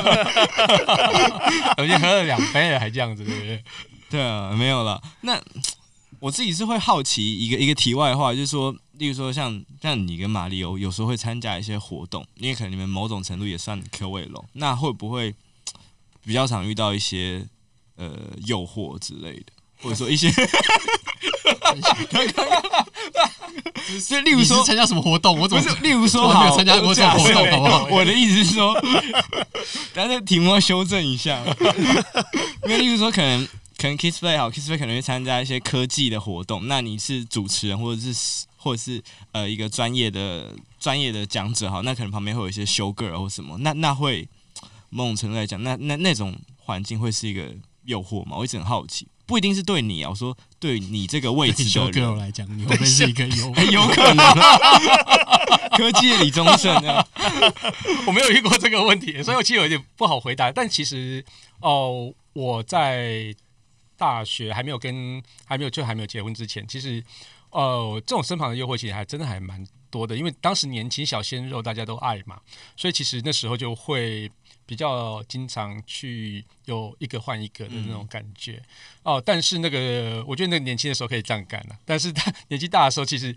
[1.76, 3.64] 我已经喝了两杯了，还这样子，对不对？
[4.10, 5.02] 对啊，没有了。
[5.22, 5.40] 那
[6.20, 8.76] 我自己是会好奇一个一个题外话，就是说。
[8.98, 15.34] 例如说像，像像你跟马里欧有时候会参加一些活动，因为可能你们某种程度也算 KOL，那会不会
[16.24, 17.44] 比较常遇到一些
[17.96, 19.46] 呃诱惑之类的，
[19.82, 20.30] 或者说一些，
[24.00, 27.84] 所以例如说参加什么活动，我怎么是例如说我没有参加过这种活动，好不好？
[27.90, 28.74] 我的意思是说，
[29.92, 31.42] 但是题目要修正一下，
[32.64, 33.48] 因为例如说可能。
[33.76, 36.68] 可能 Kiss Play 好，Kiss Play 可能会参加一些科技的活动。
[36.68, 38.14] 那你是主持人，或者是
[38.64, 43.58] 或者是呃一个专业的专业的讲者哈，那可能旁边会有一些 show girl 或什么。
[43.58, 44.26] 那那会
[44.88, 48.38] 某种程度来讲，那那那种环境会是一个诱惑嘛？
[48.38, 53.64] 我一直很好奇，不一定是对你啊，我说对你这个位置的 show girl 来讲，你会不会是一个诱惑？
[53.70, 54.26] 有可能，
[55.76, 57.06] 科技的李宗盛啊，
[58.08, 60.50] 我没有遇过这个问题，所以我其实有点不好回答。
[60.50, 61.22] 但其实
[61.60, 63.34] 哦，我在。
[63.96, 67.02] 大学还没有跟还没有就还没有结婚之前，其实，
[67.54, 72.40] 呃，这种身旁的诱惑其实还真的还蛮多的，因为当时年轻小鲜肉大家都爱嘛，
[72.76, 74.28] 所以其实那时候就会
[74.66, 78.56] 比较经常去有一个换一个的那种感觉
[79.04, 79.20] 哦、嗯呃。
[79.20, 83.34] 但是那个我觉得那个年轻的时候可以这样干了，但是他年纪大的时候，其实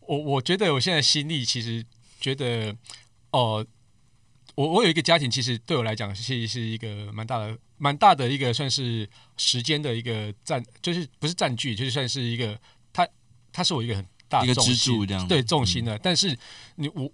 [0.00, 1.84] 我我觉得我现在心里其实
[2.20, 2.76] 觉得
[3.30, 3.56] 哦。
[3.56, 3.66] 呃
[4.56, 12.56] 我我有一个家庭，其实对我来讲是是一个蛮大的、蛮大的一个算是时间的一个占，就是不是占据，就是算是一个，
[13.54, 15.96] 它它是我一个很大的，一个支柱这样，对重心的。
[15.96, 16.36] 嗯、但是
[16.74, 17.08] 你我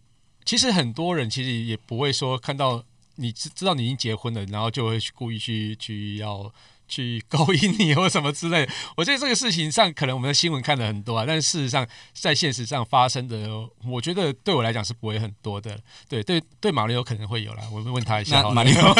[0.46, 2.82] 其实很多人其实也不会说看到
[3.16, 6.50] 你知知道你已经结婚了，然后就会去故意去去要
[6.88, 8.72] 去勾引你或什么之类的。
[8.96, 13.48] 我觉得这个事情上，可能我们的新闻看的很多啊， 但是事实上在现实上发生的，
[13.84, 15.78] 我觉得对我来讲是不会很多的。
[16.08, 18.48] 对对对，马里奥可能会有啦，我问他一下。
[18.50, 18.94] 马里奥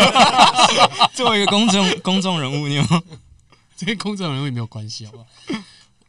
[1.15, 2.85] 作为一个公众公众人物，你有
[3.75, 5.25] 这跟公众人物也没有关系，好吧？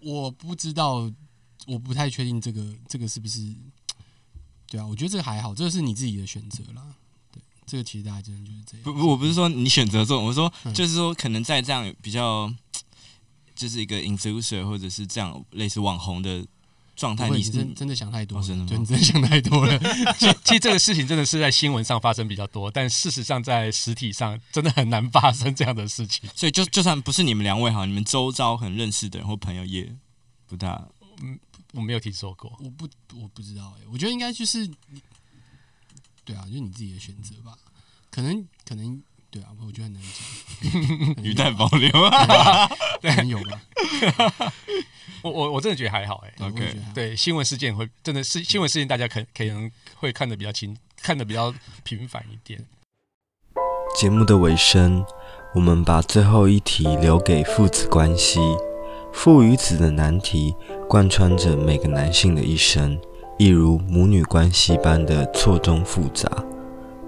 [0.02, 1.12] 我不知道，
[1.68, 3.56] 我不太确定这个这个是不是。
[4.68, 6.96] 对啊，我觉得这个还好，这个是你自己的选择啦。
[7.30, 8.84] 对，这个其实大家真的就是这样。
[8.84, 12.50] 不不，我不是说你选择这种，我说就是说，可能在这样比较，
[13.54, 16.48] 就是一个 influencer 或者是这样类似网红的
[17.02, 18.70] 状态，你真真的想太多，哦、真的吗？
[18.80, 19.80] 你真的想太多了。
[20.20, 26.30] 其实，其实这个事情真的是在新闻上发生比较多，但事实上在实体上真的很难发生这样的事情。
[26.36, 29.92] 所以，就就算不是你们两位哈，你们周遭很认识的人或朋友也
[30.46, 30.88] 不大，
[31.24, 31.40] 嗯。
[31.74, 34.70] 我没有听说过，我不我不知道哎、欸，我觉得应该就是，
[36.26, 37.58] 对啊，就是你自己的选择吧，
[38.10, 40.04] 可能可能对啊，我觉得很难
[41.15, 41.89] 讲， 语带保留，
[43.02, 43.62] 可能有吧。
[45.24, 52.65] 我我我真的觉得还好哎、欸、，OK，对新闻事件会真的是新闻事件，大家可可能会看得比较清，看得比较频繁一点。
[53.96, 55.06] 节目的尾声，
[55.54, 58.39] 我们把最后一题留给父子关系。
[59.13, 60.56] 父与子的难题
[60.89, 63.00] 贯穿着每个男性的一生，
[63.38, 66.30] 一如母女关系般的错综复杂。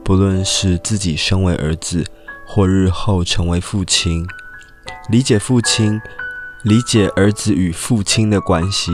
[0.03, 2.05] 不论是自己身为儿子，
[2.45, 4.27] 或日后成为父亲，
[5.09, 6.01] 理解父亲、
[6.63, 8.91] 理解儿子与父亲的关系，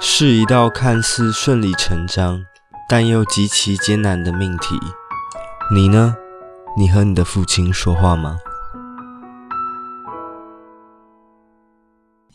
[0.00, 2.44] 是一道看似顺理成章，
[2.88, 4.76] 但又极其艰难的命题。
[5.72, 6.16] 你呢？
[6.76, 8.38] 你和你的父亲说话吗？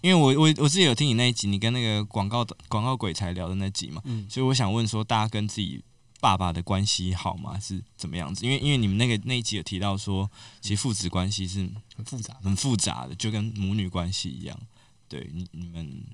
[0.01, 5.83] 因为我我我自己有听你那一集，你跟那个广告的广告鬼才聊的那集嘛，嗯，所以我想问说，大家跟自己
[6.23, 7.59] 爸爸的关系好吗？
[7.59, 8.45] 是怎么样子？
[8.45, 10.31] 因为因为你们那个那一集有提到说，
[10.61, 14.57] 其实父子关系是很复杂，很复杂的，就跟母女关系一样。
[15.09, 16.05] 对，你你们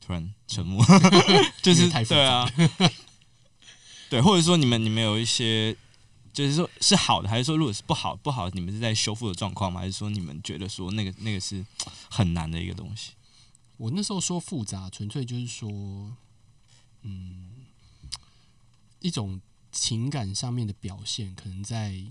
[0.00, 0.82] 突然沉默，
[1.60, 2.50] 就是对啊，
[4.08, 5.76] 对，或者说你们你们有一些。
[6.32, 9.80] 就是说，是好的，还是说，如果是不好，不好，你们是在修复的状况吗？
[9.80, 11.64] 还是说，你们觉得说那个那个是
[12.10, 13.12] 很难的一个东西？
[13.78, 15.70] 我那时候说复杂，纯粹就是说，
[17.00, 17.55] 嗯，
[19.06, 19.40] 一种
[19.70, 22.04] 情感上面的表现，可能在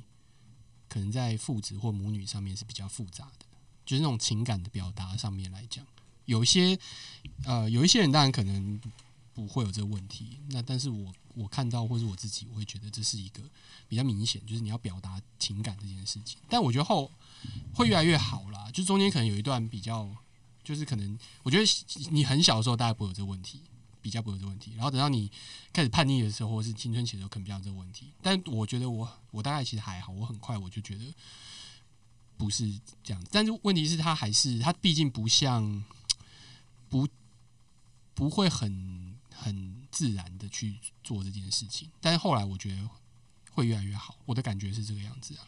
[0.87, 3.45] 可能在父子或母女上面是比较复杂的，
[3.85, 5.85] 就是那种情感的表达上面来讲，
[6.25, 6.77] 有一些
[7.45, 8.79] 呃，有一些人当然可能。
[9.35, 10.39] 不会有这个问题。
[10.51, 13.43] 那但是我我看到或是我自己，我会觉得这是一个
[13.85, 16.39] 比较明显，就是你要表达情感这件事情。
[16.47, 17.11] 但我觉得后
[17.73, 20.09] 会越来越好啦，就中间可能有一段比较，
[20.63, 21.65] 就是可能我觉得
[22.11, 23.59] 你很小的时候大概不会有这个问题，
[24.05, 24.73] 比较不会有这问题。
[24.75, 25.31] 然后等到你
[25.73, 28.13] 开始叛逆的时候，或是青春期的时候，可能比较这个问题。
[28.21, 31.11] 但我觉得我我大概其实还好，我很快我就觉得
[32.37, 32.71] 不是
[33.03, 33.23] 这样。
[33.31, 35.83] 但是问题是，他还是他毕竟不像
[36.87, 37.07] 不
[38.13, 39.15] 不会很。
[39.37, 42.89] 很自然的去做这件事情，但是后来我觉得
[43.51, 45.43] 会越来越好，我的感觉是这个样子啊。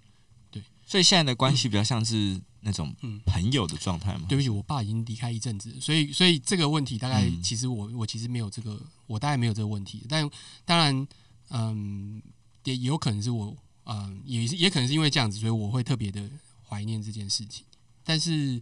[0.87, 2.95] 对，所以现在的关系比较像是那种
[3.25, 4.25] 朋友的状态吗？
[4.29, 10.05] 对不起，我爸已经离开一阵子，所以所以这个问题大概其实我我其实没有这个，我大概没有这个问题。
[10.07, 10.29] 但
[10.65, 11.07] 当然，
[11.49, 12.21] 嗯，
[12.63, 16.29] 也有可能是我，嗯，也也可能是因为这样子，所以我会特别的
[16.67, 17.65] 怀念这件事情。
[18.03, 18.61] 但是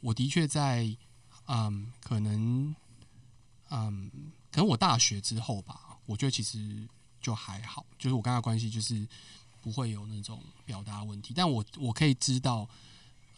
[0.00, 0.88] 我的确在，
[1.46, 2.74] 嗯，可能，
[3.70, 4.10] 嗯。
[4.54, 6.86] 可能我大学之后吧，我觉得其实
[7.20, 9.04] 就还好，就是我跟他关系就是
[9.64, 11.32] 不会有那种表达问题。
[11.34, 12.68] 但我我可以知道，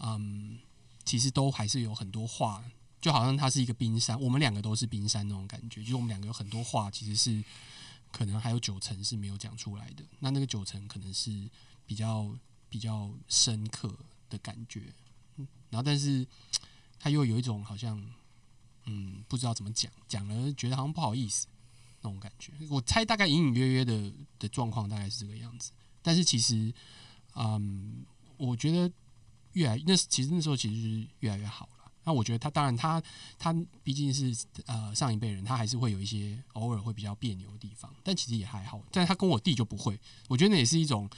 [0.01, 0.59] 嗯，
[1.05, 2.65] 其实都还是有很多话，
[3.01, 5.81] 就好像他是一个冰山，我们两个都是冰山那种感觉。
[5.83, 7.45] 就是我们两个有很多话，其实是
[8.11, 10.03] 可能还有九成是没有讲出来的。
[10.19, 11.49] 那那个九成可能是
[11.87, 12.29] 比较
[12.69, 13.97] 比较深刻
[14.29, 14.93] 的感觉，
[15.71, 16.27] 然后但是
[16.99, 18.05] 他又有一种好像。
[18.89, 21.49] 嗯，不知道怎么讲，讲了觉得好像不好意思
[22.03, 22.53] 那种感觉。
[22.71, 25.73] 我猜大概隐隐约约的的状况大概是这个样子。
[26.07, 26.73] 但是其实，
[27.35, 28.89] 嗯，我觉得
[29.55, 31.91] 越来那其实那时候其实是越来越好了。
[32.05, 33.03] 那我觉得他当然他
[33.37, 34.33] 他毕竟是
[34.67, 38.81] 呃上一辈人，他还是会有一些偶尔会比较别扭的地方，但其实也还好。
[38.93, 41.11] 但是他跟我弟就不会，我觉得那也是一种。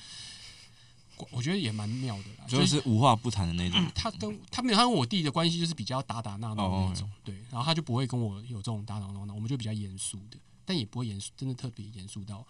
[1.33, 3.81] 我觉得也蛮妙的啦，就是无话不谈的那种。
[3.81, 7.35] 嗯、 他跟他没有，他跟我弟的关系就是比较打打闹闹的那种，对。
[7.51, 12.46] 然后他就不会跟我有这种打打闹闹，我们就比较严肃的，但也不会严肃，真的特别严肃到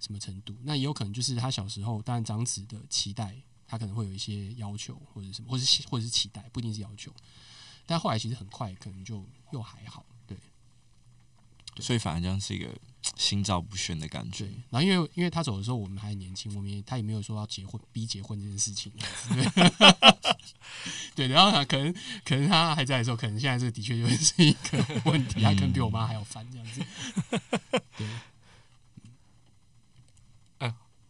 [0.00, 0.54] 什么程度。
[0.62, 7.12] 那也有可能就是他小时候，当然长子的期待，他可能会有一些要求或者什么，或者是或者是期待，不一定是要求。
[7.86, 10.36] 但后来其实很快，可能就又还好，对。
[11.80, 12.68] 所以反而这样是一个
[13.16, 14.46] 心照不宣的感觉。
[14.68, 18.92] 然后因为因为他走的时候我们还年轻，我们也他也没有说要结婚逼结婚这件事情。
[21.14, 21.92] 对，然后他可能
[22.24, 26.82] 可能他还在的时候，可能现在这的确就是一个问题，他可能比我妈还要烦这样子。
[27.96, 28.20] 对，嗯，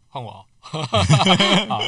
[0.09, 0.45] 换我。
[0.61, 1.81] 好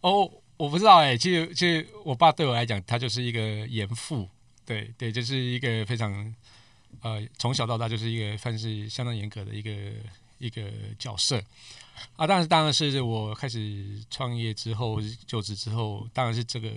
[0.00, 4.28] 哦，我不知道哎、其实其实我爸对我来讲，他就是一个严父，
[4.66, 6.34] 对对，就是一个非常
[7.00, 9.72] 呃，从小到大就是一个算是相当严格的一个
[10.38, 11.42] 一个角色
[12.16, 12.26] 啊。
[12.26, 16.70] 当然，当然是我开始创业之后，就职之后，当然是这个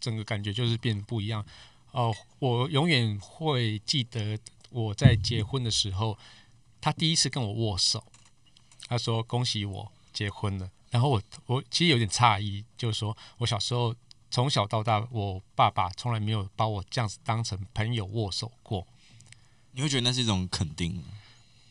[0.00, 1.44] 整个感觉就是变不一样
[1.92, 4.36] 哦、我永远会记得
[4.70, 6.18] 我在结婚的时候，
[6.80, 8.02] 他第一次跟我握手，
[8.88, 9.92] 他说恭喜我。
[10.14, 13.94] 结婚了，然后我我其实有点诧异，就是说我小时候
[14.30, 18.86] 从小到大，我爸爸从来没有把我这样子当成朋友握手过。
[19.72, 21.02] 你会觉得那是一种肯定？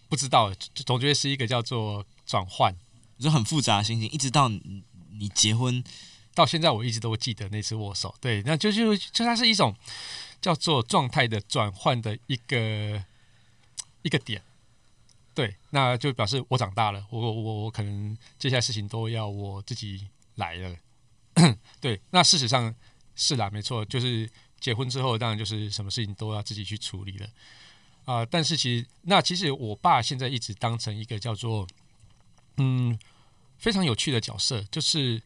[0.09, 0.53] 不知道，
[0.85, 2.75] 总觉得是一个叫做转换，
[3.17, 4.07] 就很复杂的心情。
[4.11, 5.83] 一直到你，你结婚
[6.35, 8.13] 到现在，我一直都记得那次握手。
[8.19, 9.73] 对，那就就就它是一种
[10.41, 13.03] 叫做状态的转换的一个
[14.03, 14.43] 一个点。
[15.35, 20.75] 对，那就表示我长大了，我我我可能接下来事情都要我自己来了。
[21.81, 22.73] 对，那事实上
[23.15, 27.27] 是啦，没错，就是结婚之后，当然就是什么事情都要自己去处理了
[28.05, 31.65] 啊、但是其实，那其实我爸现在一直当成一个叫做
[32.57, 32.99] 嗯
[33.57, 35.23] 非常有趣的角色，就是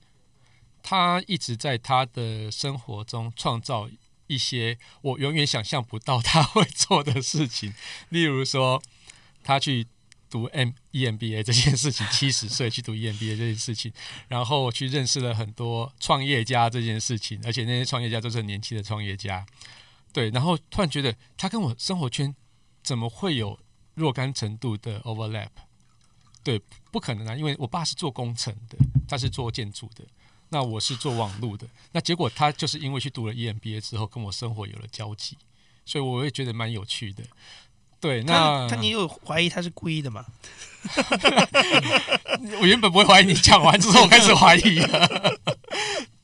[0.82, 3.90] 他一直在他的生活中创造
[4.28, 7.74] 一些我永远想象不到他会做的事情，
[8.08, 8.82] 例如说
[9.44, 9.86] 他去。
[10.30, 13.92] 读 M EMBA 这件事情，七十岁去读 EMBA 这件事情，
[14.28, 19.46] 然后去认识了很多创业家这件事情，而且那些创业家都是很年轻的创业家，
[20.14, 22.36] 对，然后突然觉得他跟我生活圈
[22.84, 23.60] 怎么会有
[23.96, 25.50] 若干程度的 overlap？
[26.44, 26.62] 对，
[26.92, 30.06] 不可能啊，因为我爸是做工程的，他是做建筑的，
[30.50, 35.38] 那我是做网络的，那结果他就是因为去读了 EMBA 之后，跟我生活有了交集，
[35.86, 37.24] 所以我也觉得蛮有趣的。
[38.08, 40.26] 对，那他，他你有怀疑他是故意的吗？
[42.62, 45.38] 我原本不会怀疑，你讲完之后我开始怀疑了。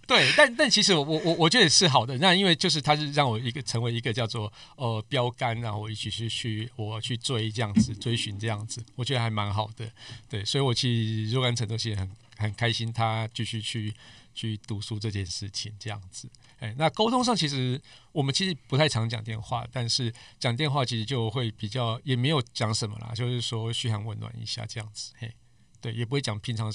[0.07, 2.17] 对，但但其实我我我觉得是好的。
[2.19, 9.85] 那因为就是他是让我一个成为一个叫做呃标杆，然后我一起去去我去追这样子，追寻这样子，我觉得还蛮好的。
[10.29, 13.93] 对，所以我其实若干程度其实很很开心，他继续去
[14.33, 16.29] 去读书这件事情这样子。
[16.63, 17.81] 哎，那沟通上其实
[18.13, 25.11] 我们其实不太常讲电话，但是讲电话其实就会比较也没有讲什么啦，就是说嘘寒问暖一下这样子。
[25.17, 25.35] 嘿，
[25.81, 26.73] 对，也不会讲平常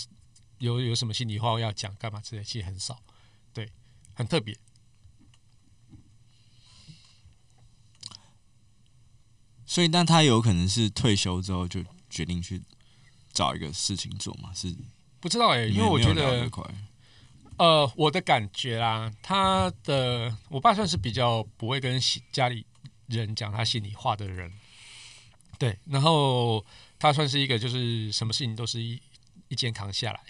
[0.59, 3.01] 有有什么心里话要讲干嘛之类，其实很少，
[3.55, 3.73] 对，
[4.13, 4.55] 很特别。
[9.65, 12.63] 所以，那他有可能是退休之后就决定去
[13.33, 14.53] 找一个事情做嘛？
[14.53, 14.77] 是
[15.19, 16.47] 不知道哎、欸，因为我觉得。
[17.59, 22.01] 呃，我的感觉啦，他的我爸算是比较不会跟
[22.33, 22.65] 家里
[23.07, 24.53] 人讲他心里话的人，
[25.59, 26.65] 对，然后
[26.99, 29.01] 他算是一个就是什么事情都是一
[29.49, 30.21] 一肩扛下来，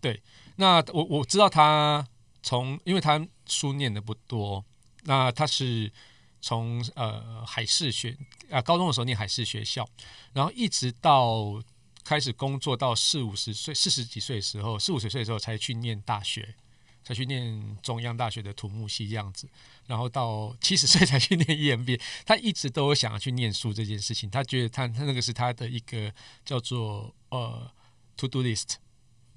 [0.00, 0.22] 对，
[0.56, 2.06] 那我我知道他
[2.42, 4.64] 从，因为他书念的不多，
[5.02, 5.92] 那他是
[6.40, 8.16] 从呃海事学
[8.50, 9.88] 啊、高中的时候念海事学校，
[10.32, 11.62] 然后一直到。
[12.04, 16.54] 开始工作到四五十岁、四十几岁的时候，四五十岁的时候才去念大学，
[17.02, 19.48] 才去念中央大学的土木系这样子，
[19.86, 22.00] 然后到七十岁才去念 EMBA。
[22.26, 26.12] 他一直都有想要去念书这件事情，他觉得他他那个是他的一个
[26.44, 27.70] 叫做呃
[28.16, 28.74] to do list，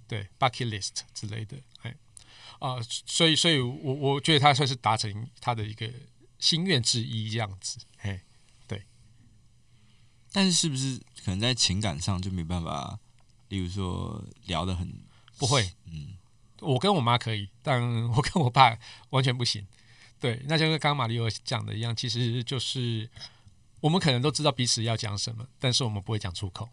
[0.08, 1.96] 对 bucket list 之类的，哎
[2.60, 5.90] 啊、所以所以我我觉得他算是达成他的一个
[6.40, 8.20] 心愿之一这样子，嘿。
[10.32, 13.00] 但是是不是可能在情感上就没办法？
[13.50, 14.94] 例如说聊得很
[15.38, 16.18] 不会，嗯，
[16.60, 18.78] 我跟我妈可以，但我跟我爸
[19.12, 19.66] 完全不行。
[20.20, 23.10] 对，那就跟刚刚马里欧讲的一样，其实就是
[23.80, 26.68] 我们可能都知道彼此要讲什么，但是我们不会讲出口。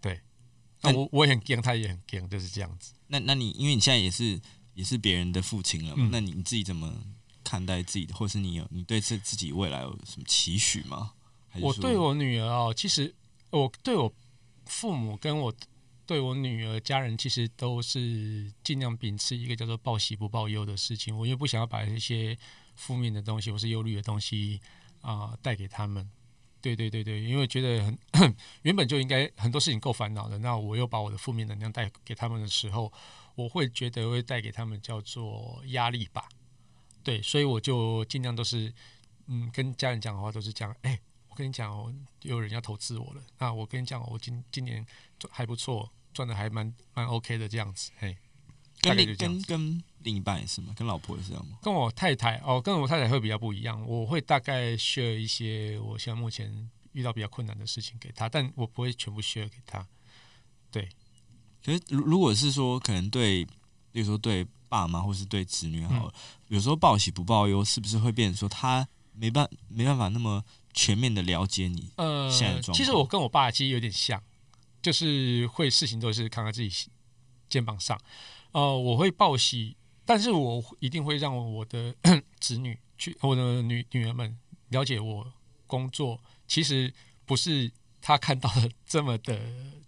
[0.00, 0.18] 对，
[0.80, 2.94] 那我我也很惊，他也很惊，就是这样子。
[3.08, 4.40] 那那你因为你现在也是
[4.72, 6.90] 也是别人的父亲了嘛，嗯，那你自己怎么
[7.44, 11.12] 看待自己的，或是你有你对自自己未来有什么期许吗？
[11.60, 13.14] 我对我女儿哦，其实
[13.50, 14.12] 我对我
[14.66, 15.54] 父母跟我
[16.06, 21.16] 对我女儿家人，其实都是尽量秉持一个叫做报喜不报忧的事情。
[21.16, 22.36] 我又不想要把一些
[22.74, 24.60] 负面的东西或是忧虑的东西
[25.00, 26.08] 啊、呃、带给他们。
[26.60, 32.92] 对对对对，因为觉得很 原本就应该很多事情够烦恼的，那我又把我的负面能量带给他们的时候，
[33.34, 36.28] 我会觉得会带给他们叫做压力吧。
[37.04, 38.72] 对，所以我就尽量都是
[39.26, 40.98] 嗯跟家人讲的话都是讲，哎。
[41.36, 43.20] 我跟你讲哦，有人要投资我了。
[43.36, 44.82] 那我跟你讲，我今今年
[45.18, 47.90] 赚还不错，赚的还蛮蛮 OK 的这样子。
[47.98, 48.16] 嘿，
[48.80, 50.72] 跟另跟跟另一半也是吗？
[50.74, 51.58] 跟老婆也是这样吗？
[51.60, 53.86] 跟我太太哦，跟我太太会比较不一样。
[53.86, 59.86] 我会大概 share 一些我现在目前遇到比较困难的事情给她，但我不会全部 share 给她。
[60.70, 60.88] 对，
[61.62, 63.44] 可是如如果是说，可能对，
[63.92, 70.42] 比如说对爸妈或是对子女好了，嗯、有时候报喜不报忧，是不是会变成说他没办没办法那么
[70.76, 72.78] 全面的了解你呃现在的状况？
[72.78, 74.22] 其实我跟我爸其实有点像，
[74.80, 76.88] 就是会事情都是扛在自己
[77.48, 78.00] 肩膀上。
[78.52, 81.92] 呃，我会报喜，但是我一定会让我的
[82.38, 85.32] 子女去，我的女女儿们了解我
[85.66, 87.72] 工作其实不是。
[87.98, 89.36] 他看到的这么的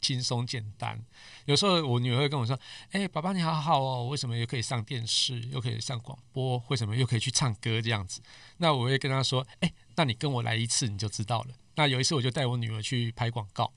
[0.01, 1.01] 轻松简单，
[1.45, 2.59] 有时候我女儿会跟我说
[2.91, 8.21] ：“哎、欸，爸爸你好好哦，为什么又可以上电视，又可以上广播，为什么又可以去唱歌这样子？”
[8.59, 13.73] 那我会跟她说：“哎、欸，那你跟我来一次你就知道了。”那有一次我就带我女儿去拍广告，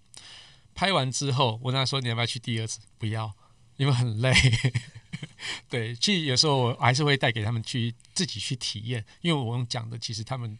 [0.73, 3.33] 拍完之后我跟她说：“你要不要去第二次？”不要，
[3.75, 4.33] 因为很累。
[5.67, 10.57] 对，其实有时候我还是会带给他们去自己去体验，因为我用讲的，其实他们。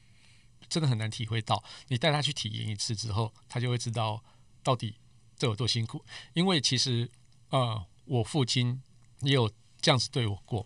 [0.70, 4.24] 真的很难体会到，你带他去体验一次之后，他就会知道
[4.64, 4.96] 到底
[5.36, 6.02] 这有多辛苦。
[6.32, 7.12] 因为其实，
[7.50, 8.82] 呃，我父亲
[9.20, 9.52] 也有
[9.82, 10.66] 这样子对我过。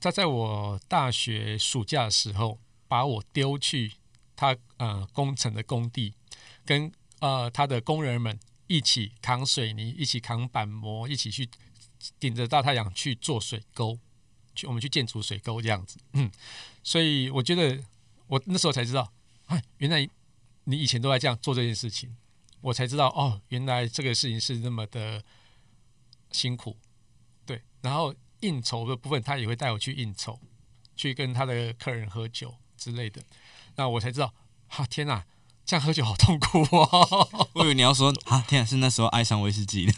[0.00, 2.58] 他在我大学暑假的时候，
[2.88, 3.92] 把我丢去
[4.34, 6.14] 他呃工程的工地，
[6.64, 11.48] 跟呃他的工人们一起扛水泥，一起扛板模，一起去
[12.18, 13.98] 顶着大太阳去做水沟，
[14.54, 15.98] 去我们去建筑水沟这样子。
[16.12, 16.30] 嗯，
[16.82, 17.82] 所以我觉得。
[18.28, 19.12] 我那时候才知道，
[19.44, 20.04] 哎，原来
[20.64, 22.16] 你以前都在这样做这件事情，
[22.60, 25.22] 我才知道哦，原来这个事情是那么的
[26.32, 26.76] 辛苦，
[27.44, 27.62] 对。
[27.82, 30.40] 然后应酬的部分，他也会带我去应酬，
[30.96, 33.22] 去跟他的客人喝酒之类的。
[33.76, 34.32] 那我才知道，
[34.68, 35.24] 哈、啊，天哪，
[35.64, 37.48] 这样喝酒好痛苦哦！
[37.54, 39.92] 我以为你要说，啊，天哪，是那时候爱上威士忌的。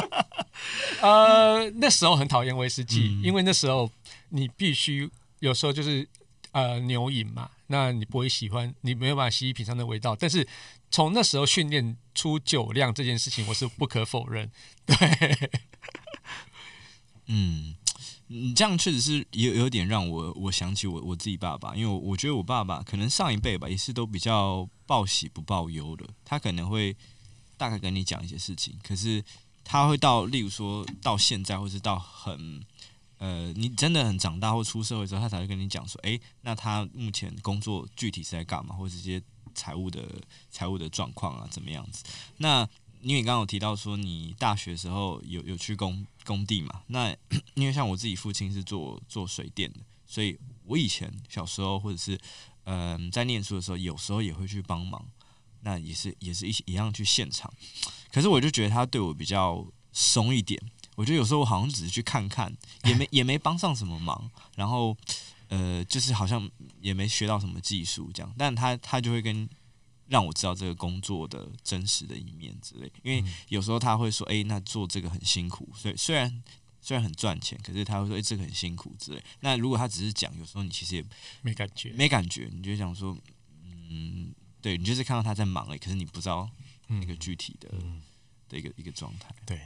[1.00, 3.90] 呃，那时候很讨厌威士忌，嗯、因为那时候
[4.30, 6.08] 你必须有时候就是。
[6.52, 10.16] 呃，牛饮嘛，那你不会喜欢，你没有办法细细品尝的味道。
[10.16, 10.48] 但是
[10.90, 14.50] 从那时候训练出酒量这件事情，我是不可否认。
[14.84, 14.96] 对，
[17.30, 17.76] 嗯，
[18.32, 26.06] 你这样确实是有有点让我我想起我我自己爸爸，因为我我觉得我爸爸可能上一辈吧，也是都比较报喜不报忧的。
[26.24, 26.96] 他可能会
[27.56, 29.22] 大概跟你讲一些事情，可是
[29.64, 32.64] 他会到，例如说到现在，或是到很。
[33.18, 39.22] 呃，你真的很长大或出社会之后，他才会跟你讲说，诶，那他目前工作具体是在干嘛，或者这些
[39.54, 40.02] 财务的
[40.50, 42.02] 财务的状况啊，怎么样子？
[42.38, 42.66] 那
[43.02, 46.82] 因为刚刚有提到说，你大学时候有有去工工地嘛？
[46.88, 47.14] 那
[47.54, 52.18] 因为像我自己父亲是做做水电的，所以我以前小时候或者是
[52.64, 55.04] 嗯、呃、在念书的时候，有时候也会去帮忙，
[55.62, 57.52] 那也是也是一一样去现场。
[58.12, 60.60] 可是我就觉得他对我比较松一点。
[60.96, 64.94] 我觉得有时候我好像只是去看看，也没也没帮上什么忙，然后
[65.48, 66.50] 呃，就是好像
[66.82, 68.34] 也没学到什么技术这样。
[68.36, 69.48] 但他他就会跟
[70.10, 72.92] 让我知道这个工作的真实的一面之类。
[73.02, 76.42] 因为有时候他会说：“哎，那做这个很辛苦。”所以虽然
[76.82, 81.04] 虽然很赚钱，可是他会说：“哎，这个很辛苦之类。”那如果他只是讲，有时候你其实也
[81.40, 83.16] 没感觉，没感觉，你就想说
[83.64, 86.50] ：“嗯，对你就是看到他在忙哎，可是你不知道
[86.88, 88.02] 那个具体的、嗯、
[88.48, 89.60] 的一个一个状态。”对。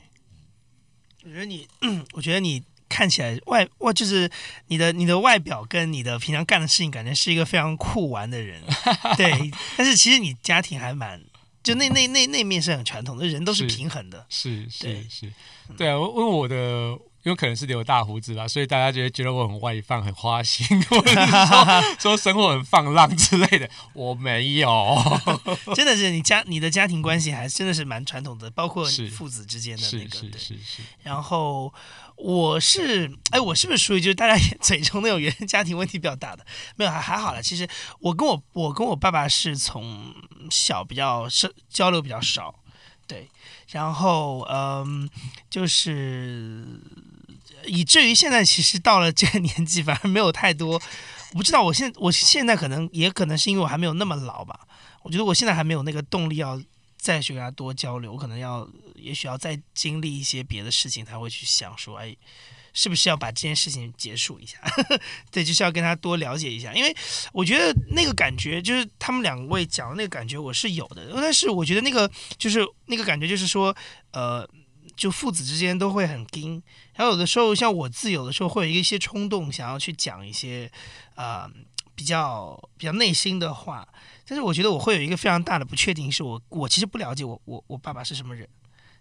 [1.24, 1.66] 我觉得你，
[2.12, 4.30] 我觉得你看起来外外就是
[4.68, 8.62] 你的你的外表跟你的平常干的事情，感觉是一个非常酷玩的人，
[9.16, 9.50] 对。
[9.76, 11.20] 但是其实你家庭还蛮，
[11.62, 15.32] 就那那那那面是很传统的，人都是平衡的，是是是，是，
[15.76, 15.92] 对啊。
[15.94, 16.98] 因为我的。
[17.24, 23.68] 有可能是留大胡子吧，所以大家觉得觉得我很外放、很花心， 或者是说 说生活很放浪之类的。
[23.94, 24.94] 我没有，
[25.74, 30.10] 真的是你家你的家庭关系还真的是蛮传统的，包括你父子之间的那个。
[30.10, 30.82] 是是是是。
[31.02, 31.72] 然后
[32.16, 36.44] 我是哎，我是不是属于就是大家嘴中那种原生家庭问题比较大的？
[36.76, 37.42] 没有，还还好了。
[37.42, 37.66] 其实
[38.00, 40.14] 我跟我我跟我爸爸是从
[40.50, 42.54] 小比较是交流比较少，
[43.06, 43.30] 对。
[43.70, 45.08] 然后嗯，
[45.48, 46.82] 就是。
[47.66, 50.80] 以至于现在，其实到了这个年纪，反而没有太多。
[51.32, 54.60] 我不知道，我现我现在可能也可能是因为我还没有那么老吧。
[55.02, 56.60] 我觉得我现在还没有那个动力要
[56.96, 58.12] 再去跟他多交流。
[58.12, 62.16] 我可能要，也许要再经历一些别的事情，才会去想说，哎，
[62.72, 64.58] 是不是要把这件事情结束一下？
[65.32, 66.72] 对，就是要跟他多了解一下。
[66.72, 66.96] 因为
[67.32, 71.10] 我觉得那个感觉，就是他们两位讲的那个感觉，我是有的。
[71.16, 73.76] 但是我觉得那个就是那个感觉，就是说，
[74.12, 74.48] 呃。
[74.96, 76.62] 就父子之间都会很盯，
[76.94, 80.70] 然后有的时候像我自有的时候会有一些冲动，想要去讲一些
[81.14, 81.50] 啊、呃、
[81.94, 83.88] 比较比较内心的话，
[84.26, 88.48] 但是我觉得我会有一个非常大的不确定，是我我其实不了解我我我爸爸是什么人，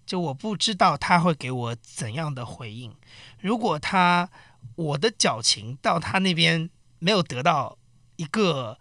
[0.06, 2.94] 就我不知道他会给我怎样的回应。
[3.40, 4.30] 如果他
[4.76, 6.70] 我的矫情到他那边
[7.00, 7.78] 没有得到
[8.16, 8.80] 一个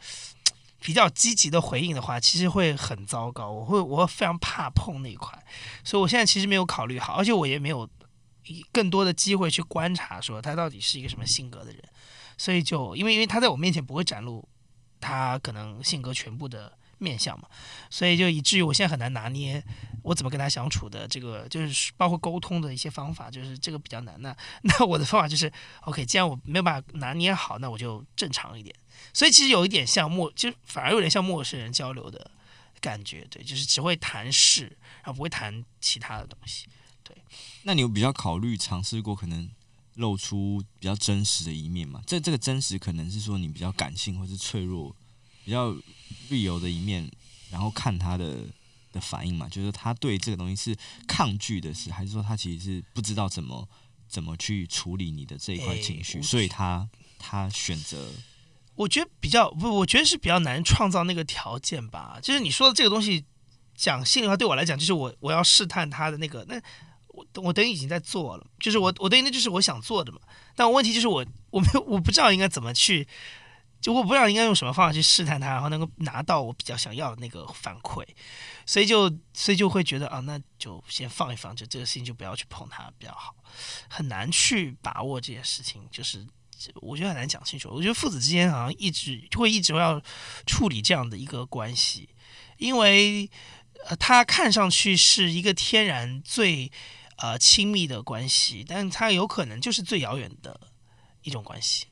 [0.83, 3.51] 比较积极的回应的话，其实会很糟糕。
[3.51, 5.43] 我会我会非常怕碰那一块，
[5.85, 7.89] 所以我现在其实没有考虑好，而且我也没有
[8.73, 11.83] 更多的机会去观察说他到底是一个什么性格的人。
[12.37, 14.47] 所以就因为因为他在我面前不会展露
[15.01, 17.47] 他可能性格全部的面相嘛，
[17.89, 19.63] 所以就以至于我现在很难拿捏
[20.03, 24.21] 我怎么跟他相处的这个就是包括沟通的一些方法，就是这个比较难。
[24.21, 25.51] 那 那我的方法就是
[25.83, 28.75] ，OK，既然我没有办法拿捏好，那我就正常一点。
[29.13, 32.31] 所以其实有一点像陌，就反而有点像陌生人交流的
[32.81, 36.67] 感觉，对，就是只会谈事，然后不会谈其他的东西。
[37.03, 37.17] 对，
[37.63, 39.51] 那你有比较考虑尝试过可能？
[39.97, 42.01] 露出比较真实的一面吗？
[42.07, 44.97] 这这个真实可能是说你比较感性或是脆弱，
[45.45, 45.71] 比较
[46.31, 47.07] real 的一面，
[47.51, 48.39] 然后看他的
[48.93, 50.79] 的反应嘛，就是他对这个东西是
[51.09, 53.69] 抗拒的是，还是说他其实是不知道怎么
[54.07, 56.89] 怎么去处理你的这一块情绪，所以他
[57.19, 58.11] 他选择。
[58.75, 62.19] 我觉得比较不，我觉得是比较难创造那个条件吧。
[62.23, 63.25] 就是你说的这个东西，
[63.75, 66.61] 讲心里话，对我来讲，就是我我要试探他的那个那。
[67.15, 70.19] 我我等于已经在做了，就是我我等于那就是我想做的嘛。
[70.57, 73.07] 但我问题就是我我没有我不知道应该怎么去，
[73.83, 78.07] 就我不知道应该用什么方法去试探他，然后能够拿到我比较想要的那个反馈，
[78.65, 83.35] 所以就所以就会觉得啊，那就先放一放，就这个事情就不要去碰它比较好，
[83.89, 86.27] 很难去把握这件事情，就是
[86.77, 87.69] 我觉得很难讲清楚。
[87.71, 90.01] 我觉得父子之间好像一直会一直要
[90.47, 92.09] 处理这样的一个关系，
[92.59, 93.29] 因为
[93.89, 96.71] 呃，他看上去是一个天然最。
[97.17, 100.59] 呃，亲密的关系，但他有可能就是最遥远的
[101.23, 101.87] 一种关系，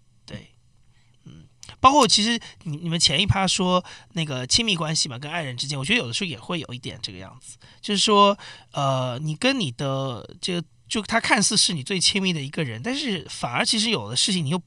[1.78, 8.36] 包括其实你你们前一趴说那个亲密关系嘛，跟爱人之间，我觉得有的时候也会有一点这个样子，就是说，
[8.72, 14.58] 呃，你跟你的这个，就他看似是你最亲密的一个人，但是反而其实有的事情你又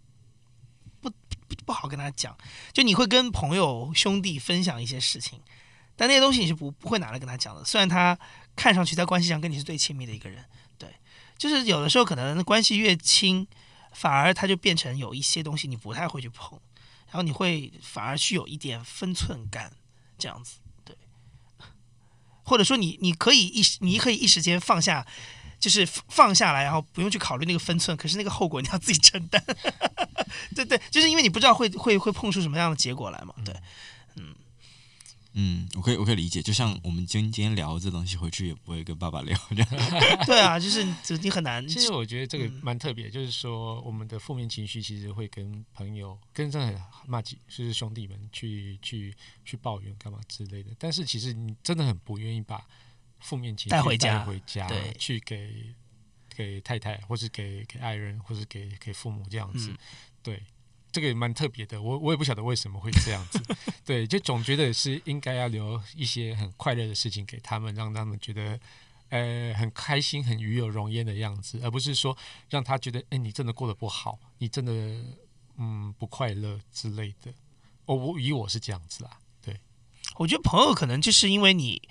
[1.01, 1.11] 不
[1.65, 2.37] 不好跟他讲，
[2.71, 5.39] 就你会跟朋友兄弟分享一些事情，
[5.95, 8.17] 但那些东西你是不不会拿来跟他讲的，虽然他。
[8.55, 10.45] 看上去在关系上跟你是最亲密的一个人，
[10.77, 10.87] 对，
[11.39, 13.47] 就是有的时候可能关系越亲，
[13.93, 16.61] 反而他就变成有一些东西你不太会去碰，
[17.13, 19.71] 然后你会反而去有一点分寸感
[20.17, 20.97] 这样子，对，
[22.43, 25.05] 或者说你你可以一时你可以一时间放下，
[25.59, 29.39] 就是放下来，然后不用去考虑那个分寸，可是那个后果你要自己承担，
[30.55, 33.55] 对对，就是因为你不知道会会会碰出什么样的结果来嘛，对。
[34.15, 34.33] 嗯，
[35.75, 36.41] 我可以，我可以理解。
[36.41, 39.67] 就像我们今今天聊这东西，回去也不会跟爸爸聊这样。
[40.25, 40.85] 对啊，就是
[41.21, 41.67] 你很难。
[41.67, 50.69] 其实我觉得这个蛮特别，就是说我们的负面情绪其实会跟朋友、跟这很骂几，就是兄弟们去去去抱怨干嘛之类的。
[50.77, 52.63] 但是其实你真的很不愿意把
[53.19, 55.73] 负面情绪带回家，带回家对，去给
[56.35, 59.77] 给太太，或是给给爱人，或是给给父母这样子，嗯、
[60.21, 60.43] 对。
[60.93, 63.41] 这个也蛮特别的，我我也不晓得为什么会这样子，
[63.83, 68.59] 对，就总觉得是应该要留一些很快乐的事情给他们，让他们觉得
[69.09, 72.15] 呃很开心、很与有荣焉的样子，而不是说
[72.49, 74.71] 让他觉得哎你真的过得不好，你真的
[75.57, 77.33] 嗯不快乐之类的。
[77.85, 79.09] 我我以我是这样子啦，
[79.43, 79.59] 对，
[80.17, 81.81] 我觉得朋友可能就是因为你，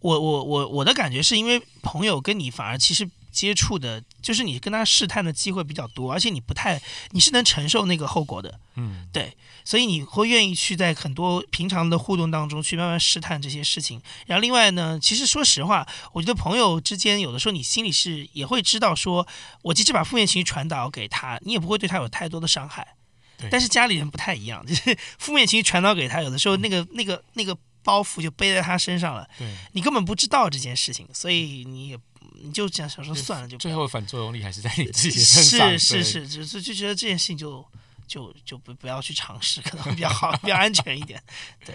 [0.00, 3.10] 我我我我的感觉是因为朋友跟你反而其实。
[3.30, 14.00] 接触的，就是你跟他试探的机会比较多，而且你不太，你是能承受那个后果的，嗯，对，所以你会愿意去在很多平常的互动当中去慢慢试探这些事情。
[14.26, 19.26] 然后另外呢，其实说实话，我觉得朋友之间有的时候你心里是也会知道说，
[19.62, 22.94] 我即使把负面情绪传导给他，你也不会对他有太多的伤害。
[23.38, 31.98] 对，但是家里人不太一样，就是负面情绪传导给他，有的时候那个那个那个包袱就背在他身上了，对，你根本不知道这件事情，所以你也。
[32.42, 35.78] 你就这样想说算了，就最后反作用力还是在你自己身上。
[35.78, 37.64] 是是是，就就就觉得这件事情就
[38.06, 41.22] 就就不不要去尝试，可能会比较好， 比较安全一点。
[41.64, 41.74] 对，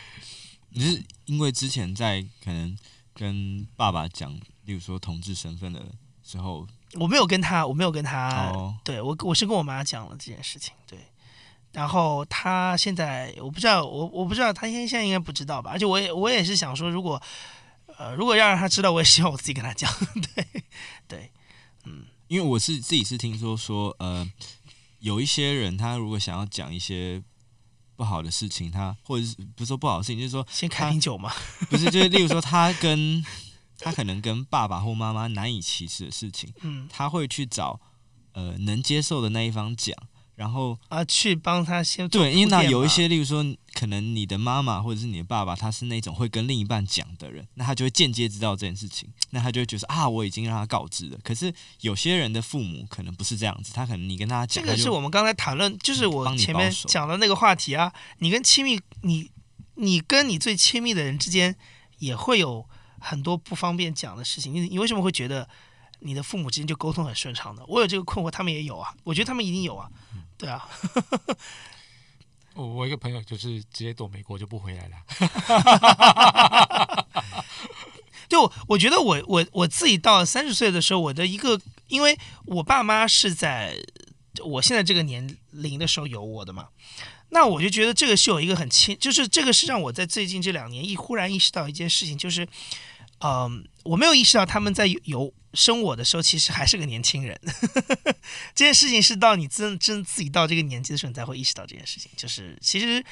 [0.70, 2.78] 你是因为之前在可能
[3.14, 4.34] 跟爸爸讲，
[4.66, 5.86] 例如说同志身份的
[6.24, 11.00] 时候，我没有跟他，我没有跟他，哦、对我我是跟我妈讲了这件事情，对。
[11.72, 15.72] 然后他现在我不知道，我我不知道他现现在应该不知道吧？
[15.72, 17.22] 而且我也我也是想说，如果。
[17.98, 19.92] 呃，如果要让他知道，我也希望我自己跟他讲，
[20.36, 20.64] 对，
[21.08, 21.32] 对，
[21.86, 24.30] 嗯，因为我是自己是听说说，呃，
[25.00, 27.22] 有一些人他如果想要讲一些
[27.96, 31.34] 不好的事情，他或者是不是说不好的事情，就是说先开瓶酒嘛，
[31.70, 33.24] 不是，就是例如说 他跟
[33.80, 37.80] 他可能跟爸爸或妈妈难以启齿的事情，嗯，他会去找
[38.34, 39.96] 呃能接受的那一方讲，
[40.36, 51.18] 然后啊，去帮他先对，因为那有一些，例如说，可能你的妈妈或者是你的爸爸，他是那种会跟另一半讲的人，那他就会间接知道这件事情，那他就会觉得啊，我已经让他告知了。
[51.24, 57.94] 可是有些人的父母可能不是这样子，他可能你跟他讲，这个是我们刚才谈论，就是我前面讲的那个话题啊。
[58.20, 59.32] 你跟亲密，你
[59.76, 61.56] 你跟你最亲密的人之间
[62.00, 62.68] 也会有
[63.00, 64.54] 很多不方便讲的事情。
[64.54, 65.48] 你你为什么会觉得
[66.00, 67.62] 你的父母之间就沟通很顺畅呢？
[67.70, 68.94] 我有这个困惑，他们也有啊。
[69.06, 69.90] 我觉得他们一定有啊。
[70.38, 70.68] 对啊，
[72.54, 74.98] 我 我一个朋友就是直接躲美国就不回来了。
[78.28, 83.78] 就我觉得我我我自己到三十岁的时候，我的一个，因为我爸妈是在
[84.44, 86.68] 我现在这个年龄的时候有我的嘛，
[87.30, 92.48] 那我就觉得这个是有一个很亲，就是这个是让我在最近这两年一忽然意识到一件事情，就是，
[93.20, 97.40] 嗯，我没有意识到他们在有生我的时候，其实还是个年轻人。
[98.54, 103.04] 这件事情是到你真真自己到这个年纪的时候，你才会意识到这件事情，就是其实，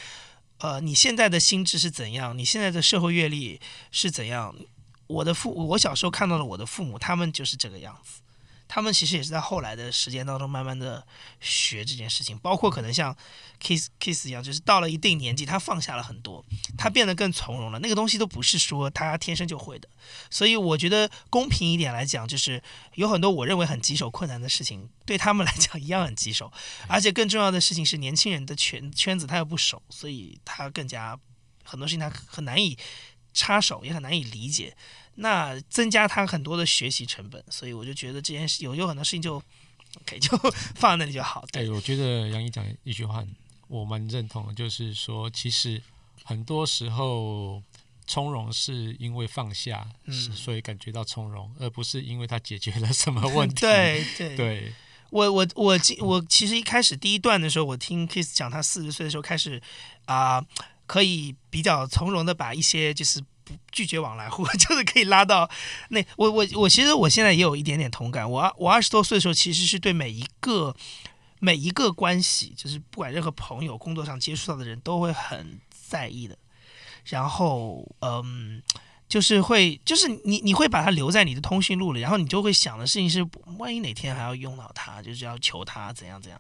[0.58, 4.56] 呃，你现在的心智是怎样，你现在的社会阅历是怎样。
[5.06, 8.22] 我的父，我小时候看到了我的父母，他们就是这个样子。
[8.74, 11.06] 他们其实也是在后来的时间当中慢慢的
[11.40, 13.16] 学这件事情，包括可能像
[13.62, 16.44] Kiss Kiss 一样，就是到了一定年纪，他放下了很多，
[16.76, 17.78] 他变得更从容了。
[17.78, 19.88] 那个东西都不是说他天生就会的。
[20.32, 22.64] 所以我觉得公平一点来讲，就是
[22.96, 26.52] 有很多我认为很棘手困难的事情，对他们来讲一样很棘手。
[26.90, 31.16] 而且更重要的事情是，年轻人的圈圈子他又不熟，所以他更加
[31.64, 32.76] 很多事情他很难以
[33.36, 34.76] 插手，也很难以理解。
[35.16, 39.36] 那增加他很多的学习成本，所以我就觉得这件事有有很多事情就
[40.02, 40.36] ，OK 就
[40.74, 41.46] 放在那里就好。
[41.52, 43.24] 对，欸、我觉得杨毅讲一句话，
[43.68, 45.80] 我蛮认同的，就是说，其实
[46.24, 47.62] 很多时候
[48.08, 53.56] 从容是因为放下，嗯、所以感觉到从容，而不是因为他解决了什么问题。
[53.62, 54.74] 对对对，
[55.12, 59.62] 我我我我其实一开始第一段的时候，我听 Kiss 讲他四十岁的时候开始
[60.06, 60.46] 啊、呃，
[60.88, 63.24] 可以比较从容的把一些就是。
[63.44, 65.50] 不拒绝往来户， 就是可以拉到
[65.90, 66.04] 那。
[66.16, 68.30] 我我我其实我现在也有一点点同感。
[68.30, 70.76] 我我二十多岁的时候，其实是对每一个
[71.40, 76.38] 每一个关系，就是不管任何朋友、工作上接触到的人都会很在意的。
[77.06, 78.64] 然后，嗯，
[79.10, 83.28] 就是会，就是你你会把它留在你的通讯录里，然后你就会想的事情是，
[83.58, 86.40] 万一哪天还要用到它，就是要求它怎样怎样。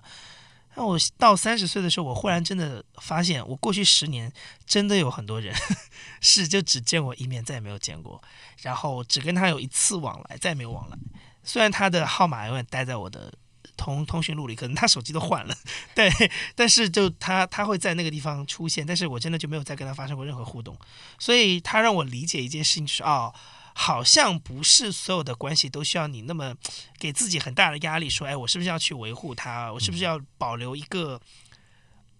[0.75, 4.31] 那我到三十岁的时候，我忽然真的发现，我过去十年
[4.65, 5.55] 真的有很多人
[6.19, 8.21] 是就只见过一面，再也没有见过，
[8.61, 10.97] 然后只跟他有一次往来，再也没有往来。
[11.43, 13.31] 虽然他的号码永远待在我的
[13.77, 15.55] 通通讯录里，可能他手机都换了，
[15.93, 16.11] 对，
[16.55, 20.75] 但是就他他会在那个地方出现，但是我真的就没有再跟他发生过任何互动。
[21.19, 23.33] 所以他让我理解一件事情，就是哦。
[23.73, 26.55] 好像不是所有的关系都需要你那么
[26.99, 29.71] 给自己很大的压力，说，哎，我是不是要去维护它？
[29.73, 31.19] 我是不是要保留一个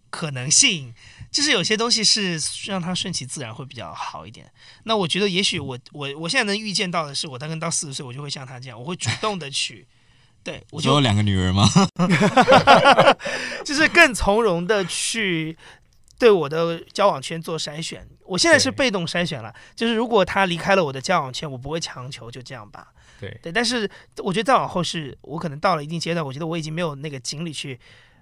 [0.10, 0.93] 可能性？
[1.32, 4.51] 就是有些东西是让它顺其自然会比较好一点。
[4.84, 9.88] 那我觉得，也许我我我现在能预见到的是，我大概到四十岁，我就会像他这样，我会主动的去，
[10.43, 11.68] 对我就有两个女儿吗？
[13.66, 15.58] 就是更从容的去。
[16.20, 19.53] 对我的交往圈做筛选，我现在是被动筛选了。
[19.76, 22.93] 就是如果他离开了我的交往圈，我不会强求，就这样吧。
[23.20, 27.80] 对对，但是我觉得再往后是，我可能到了一定阶段，我觉得我已经没有那个精力去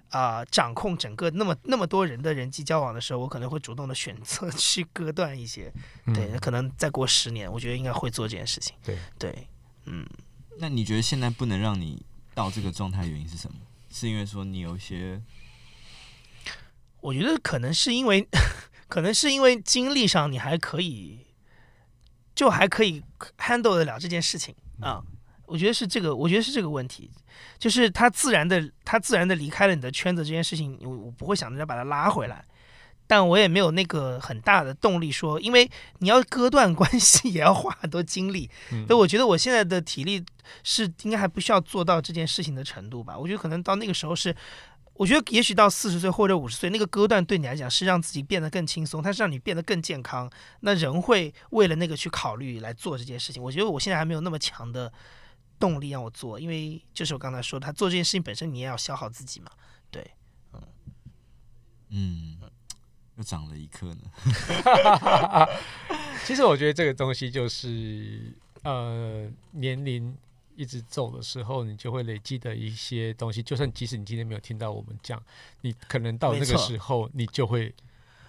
[0.08, 5.72] 啊、呃、掌控整个那么那么多人的人际交往的时候，我可能会主动的选择去割断一些。
[6.14, 8.74] 对，可能再过十年，我觉得应该会做这件事情。
[8.84, 9.48] 对对，
[9.84, 10.06] 嗯。
[10.58, 12.02] 那你觉得现在不能让你
[12.34, 13.56] 到这个状态，原因是什么？
[13.90, 15.20] 是因为说你有一些？
[17.02, 18.26] 我觉得可能是因为，
[18.88, 21.18] 可能是因为精力上你还可以，
[22.32, 23.02] 就还可以
[23.38, 25.02] handle 得了这件事情啊。
[25.46, 27.10] 我觉得是这个，我觉得是这个问题，
[27.58, 32.42] 就是他自然的，他自然的离开了你的圈子这件事情，我我不会想着要把他拉回来，
[33.06, 38.48] 但我也没有那个很大的动力说，因为你要割断关系 也要花很多精力，
[38.86, 40.24] 所以我觉得我现在的体力
[40.62, 43.18] 是应该还不需要做到这件事情的程度吧。
[43.18, 44.34] 我觉得可能到那个时候是。
[44.94, 50.30] 我觉得也许到四十岁或者五十岁，那个割断对你来讲是让自己变得更轻松，它是让你变得更健康。
[50.60, 53.42] 那人会为了那个去考虑来做这件事情。
[53.42, 54.92] 我觉得我现在还没有那么强的
[55.58, 59.50] 动力让我做，因为就是我刚才说，他做这件事情本身你也要消耗自己嘛。
[59.90, 60.08] 对，
[60.52, 60.62] 嗯，
[62.40, 62.50] 嗯，
[63.16, 64.02] 又长了一颗呢。
[66.26, 70.16] 其实我觉得这个东西就是呃年龄。
[70.56, 73.42] 一直走的时候，你就会累积的一些东西。
[73.42, 75.22] 就算即使你今天没有听到我们讲，
[75.60, 77.74] 你可能到那个时候，你就会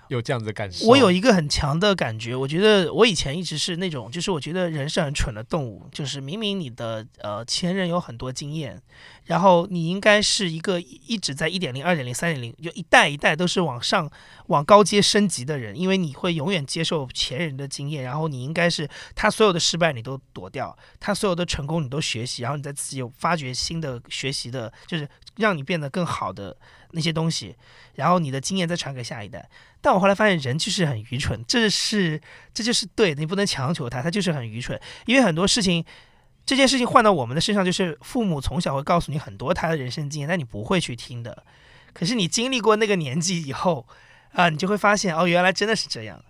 [0.09, 0.87] 有这样子的感受？
[0.87, 8.81] 我有一个很强的感觉，我觉得我以前一直是那种，就是我觉得人是很蠢的动物，就是明明你的呃前人有很多经验，
[9.25, 14.09] 然后你应该是一个一直在一点零、二点零、三点零，就一代一代都是往上
[14.47, 25.07] 往高阶升级的人，因为你会永远接受前人的经验，然后你应该是他所有的失败你都躲掉，他所有的成功你都学习，然后你再自己有发掘新的学习的，就是
[25.37, 26.55] 让你变得更好的
[26.91, 27.55] 那些东西，
[27.95, 29.49] 然后你的经验再传给下一代。
[29.81, 32.21] 但我后来发现，人就是很愚蠢，这是
[32.53, 34.79] 这就是对，你不能强求他，他就是很愚蠢。
[35.05, 35.83] 因为很多事情，
[36.45, 41.43] 这件事情换到我们的身上，就是父母从小会告诉你很多他的人生经验，但你不会去听的。
[41.93, 43.85] 可是你经历过那个年纪以后，
[44.31, 46.23] 啊，你就会发现，哦，原来真的是这样。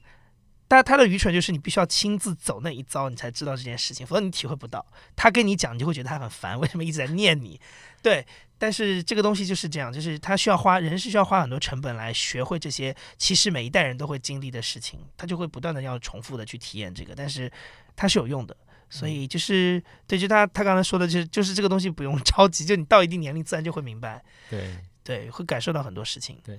[0.68, 4.84] 但他的愚蠢就是你必须要亲自走那一遭，你才知道这件事情，否则你体会不到。
[5.16, 7.62] 他跟你讲，你就会觉得他很烦，为什么一直在念你？
[8.02, 8.26] 对。
[8.64, 17.52] 但是这个东西就是这样，就是他需要花，人是需要花很多成本来学会这些，其实每一代人都会经历的事情，他就会不断的要重复的去体验这个，但是
[17.94, 18.56] 它是有用的，
[18.90, 26.58] 所以就是对，就他他刚才说的，就是就是这个东西不用 着急，就你到一定年龄自然就会明白，对对，会感受到很多事情，对。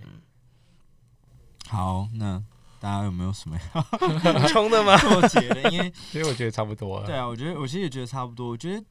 [1.71, 2.39] 好，那
[2.81, 4.93] 大家有没有什么要补 充的吗？
[5.17, 7.07] 我觉得，因为 其实我觉得差不多了。
[7.07, 8.85] 对啊，我觉得我其实也觉得差不多，我觉得。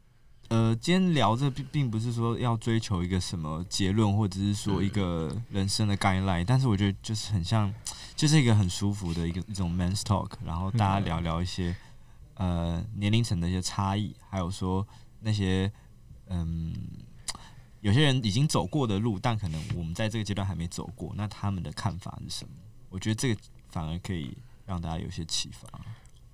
[0.50, 7.74] 呃，今天聊这并并不是说要追求一个什么结论，或者是说一个人生的 guideline，但是我觉得就是很像，
[8.16, 11.76] 就是一个很舒服的一个一种 man's talk，然后大家聊聊一些
[12.36, 14.86] 呃年龄层的一些差异，还有说
[15.22, 15.72] 那些
[16.28, 16.72] 嗯
[17.82, 22.54] 有些人已经走过的路，但可能我们在这个阶段还没走过，那他们的看法是什么？
[22.90, 24.38] 我觉得这个反而可以
[24.68, 25.68] 让大家有些启发。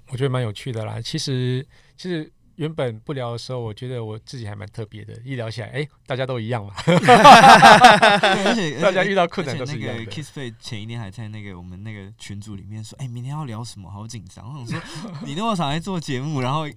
[0.09, 2.29] 我觉得蛮有趣的啦，其实其实。
[2.59, 5.13] 原本不聊的时候，我觉得我自己还蛮特别的。
[5.23, 6.73] 一聊起来，哎、欸，大家都一样嘛。
[6.85, 9.99] 而且大家遇到困难都是一样的。
[10.01, 13.89] 那个 Kissplay 前一天还在那个我们那个群组里面说，哎、欸，明天要聊什么？
[13.89, 14.59] 好紧张。
[14.59, 16.67] 我想说， 你那么常来做节目，然后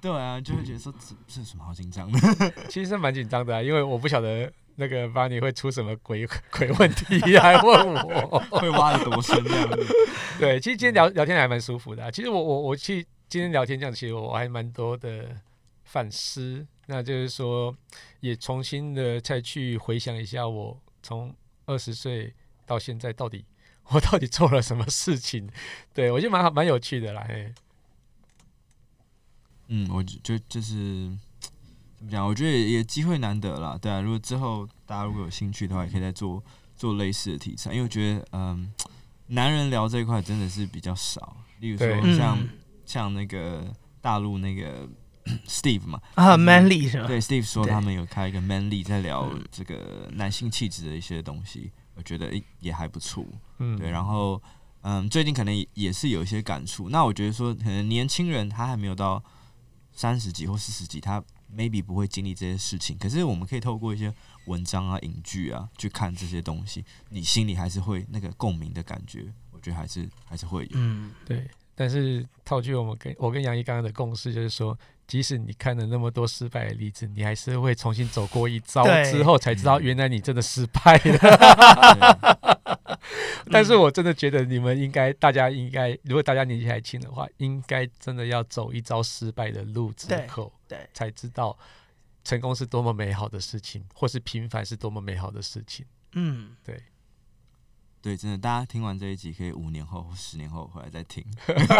[0.00, 2.18] 对啊，就会觉得说，这这有什么好紧张的？
[2.70, 9.86] 其实蛮紧张的、啊，因为我不晓得那个 Barney 会出什么鬼 鬼问题来问我， 会挖的多深这样子。
[10.38, 12.10] 对，其实今天聊聊天还蛮舒服的、啊。
[12.10, 13.06] 其实我我我去。
[13.30, 15.40] 今天聊天这样，其实我还蛮多的
[15.84, 17.72] 反思，那就是说，
[18.18, 21.32] 也重新的再去回想一下，我从
[21.64, 22.34] 二十岁
[22.66, 23.44] 到现在，到底
[23.84, 25.48] 我到底做了什么事情？
[25.94, 27.24] 对，我觉得蛮好，蛮有趣的啦。
[29.68, 31.16] 嗯，我就就是
[31.98, 32.26] 怎么讲？
[32.26, 33.78] 我觉得也机会难得啦。
[33.80, 36.42] 对啊，如果之后大家如果有兴趣的话，也可以再做
[36.74, 38.74] 做类似的题材，因为我觉得，嗯，
[39.28, 42.36] 男人聊这一块真的是比较少，例如说像。
[42.90, 44.88] 像那个大陆那个
[45.46, 47.06] Steve 嘛啊，Manly 是吧？
[47.06, 53.24] 对，Steve 说他们有开一个 Manly 在聊这个男性气质的一些东西，我觉得也还不错。
[53.58, 54.42] 嗯，对，然后
[54.80, 56.88] 嗯，最近可能也是有一些感触。
[56.88, 59.22] 那我觉得说，可能年轻人他还没有到
[59.92, 61.22] 三十几或四十几，他
[61.54, 62.98] maybe 不会经历这些事情。
[62.98, 64.12] 可是我们可以透过一些
[64.46, 69.32] 文章啊、影剧啊去看这些东西，你心里还是会那个共鸣的感觉。
[69.52, 70.70] 我觉得还是还是会有。
[70.72, 71.48] 嗯，对。
[71.80, 82.58] 但是套句我们跟我跟杨毅刚刚的共识，就是说，即使你看了那么多失败的例子，你还是会重新走过一遭之后，才知道原来你真的失败了。
[83.50, 91.58] 但是我真的觉得你们应该，大家应该，如果大家年纪还轻的话，应该真的要走一遭失败的路之后，对，才知道
[92.24, 95.86] 成功是多么美好的事情，或是平凡是多么美好的事情。
[96.12, 96.78] 嗯，对。
[98.02, 101.22] 对，真的，大家听完这一集，可以五年后或十年后回来再听，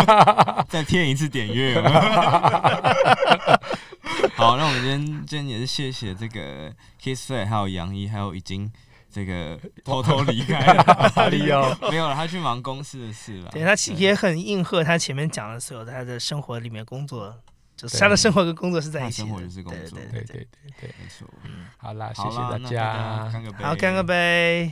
[0.68, 1.80] 再骗一次点阅。
[4.36, 6.70] 好，那我们今天今天也是谢谢这个
[7.02, 8.70] Kissplay 还有杨一，还有已经
[9.10, 13.50] 这个偷偷离开了，没有没有了，他去忙公司的事了。
[13.50, 17.34] 对，他也很应和他前面讲的所有他的生活里面工作，
[17.76, 20.46] 就是他的生活跟工作是在一起的，生活就是工作，对对对对
[20.80, 21.26] 对，没错。
[21.78, 24.70] 好啦，谢谢大家，好，干个杯。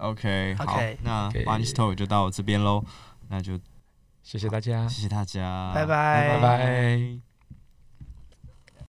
[0.00, 2.82] OK，好，那 Barney's Talk 就到这边喽，
[3.28, 3.58] 那就
[4.22, 7.29] 谢谢大家，谢谢大家，拜拜，拜拜。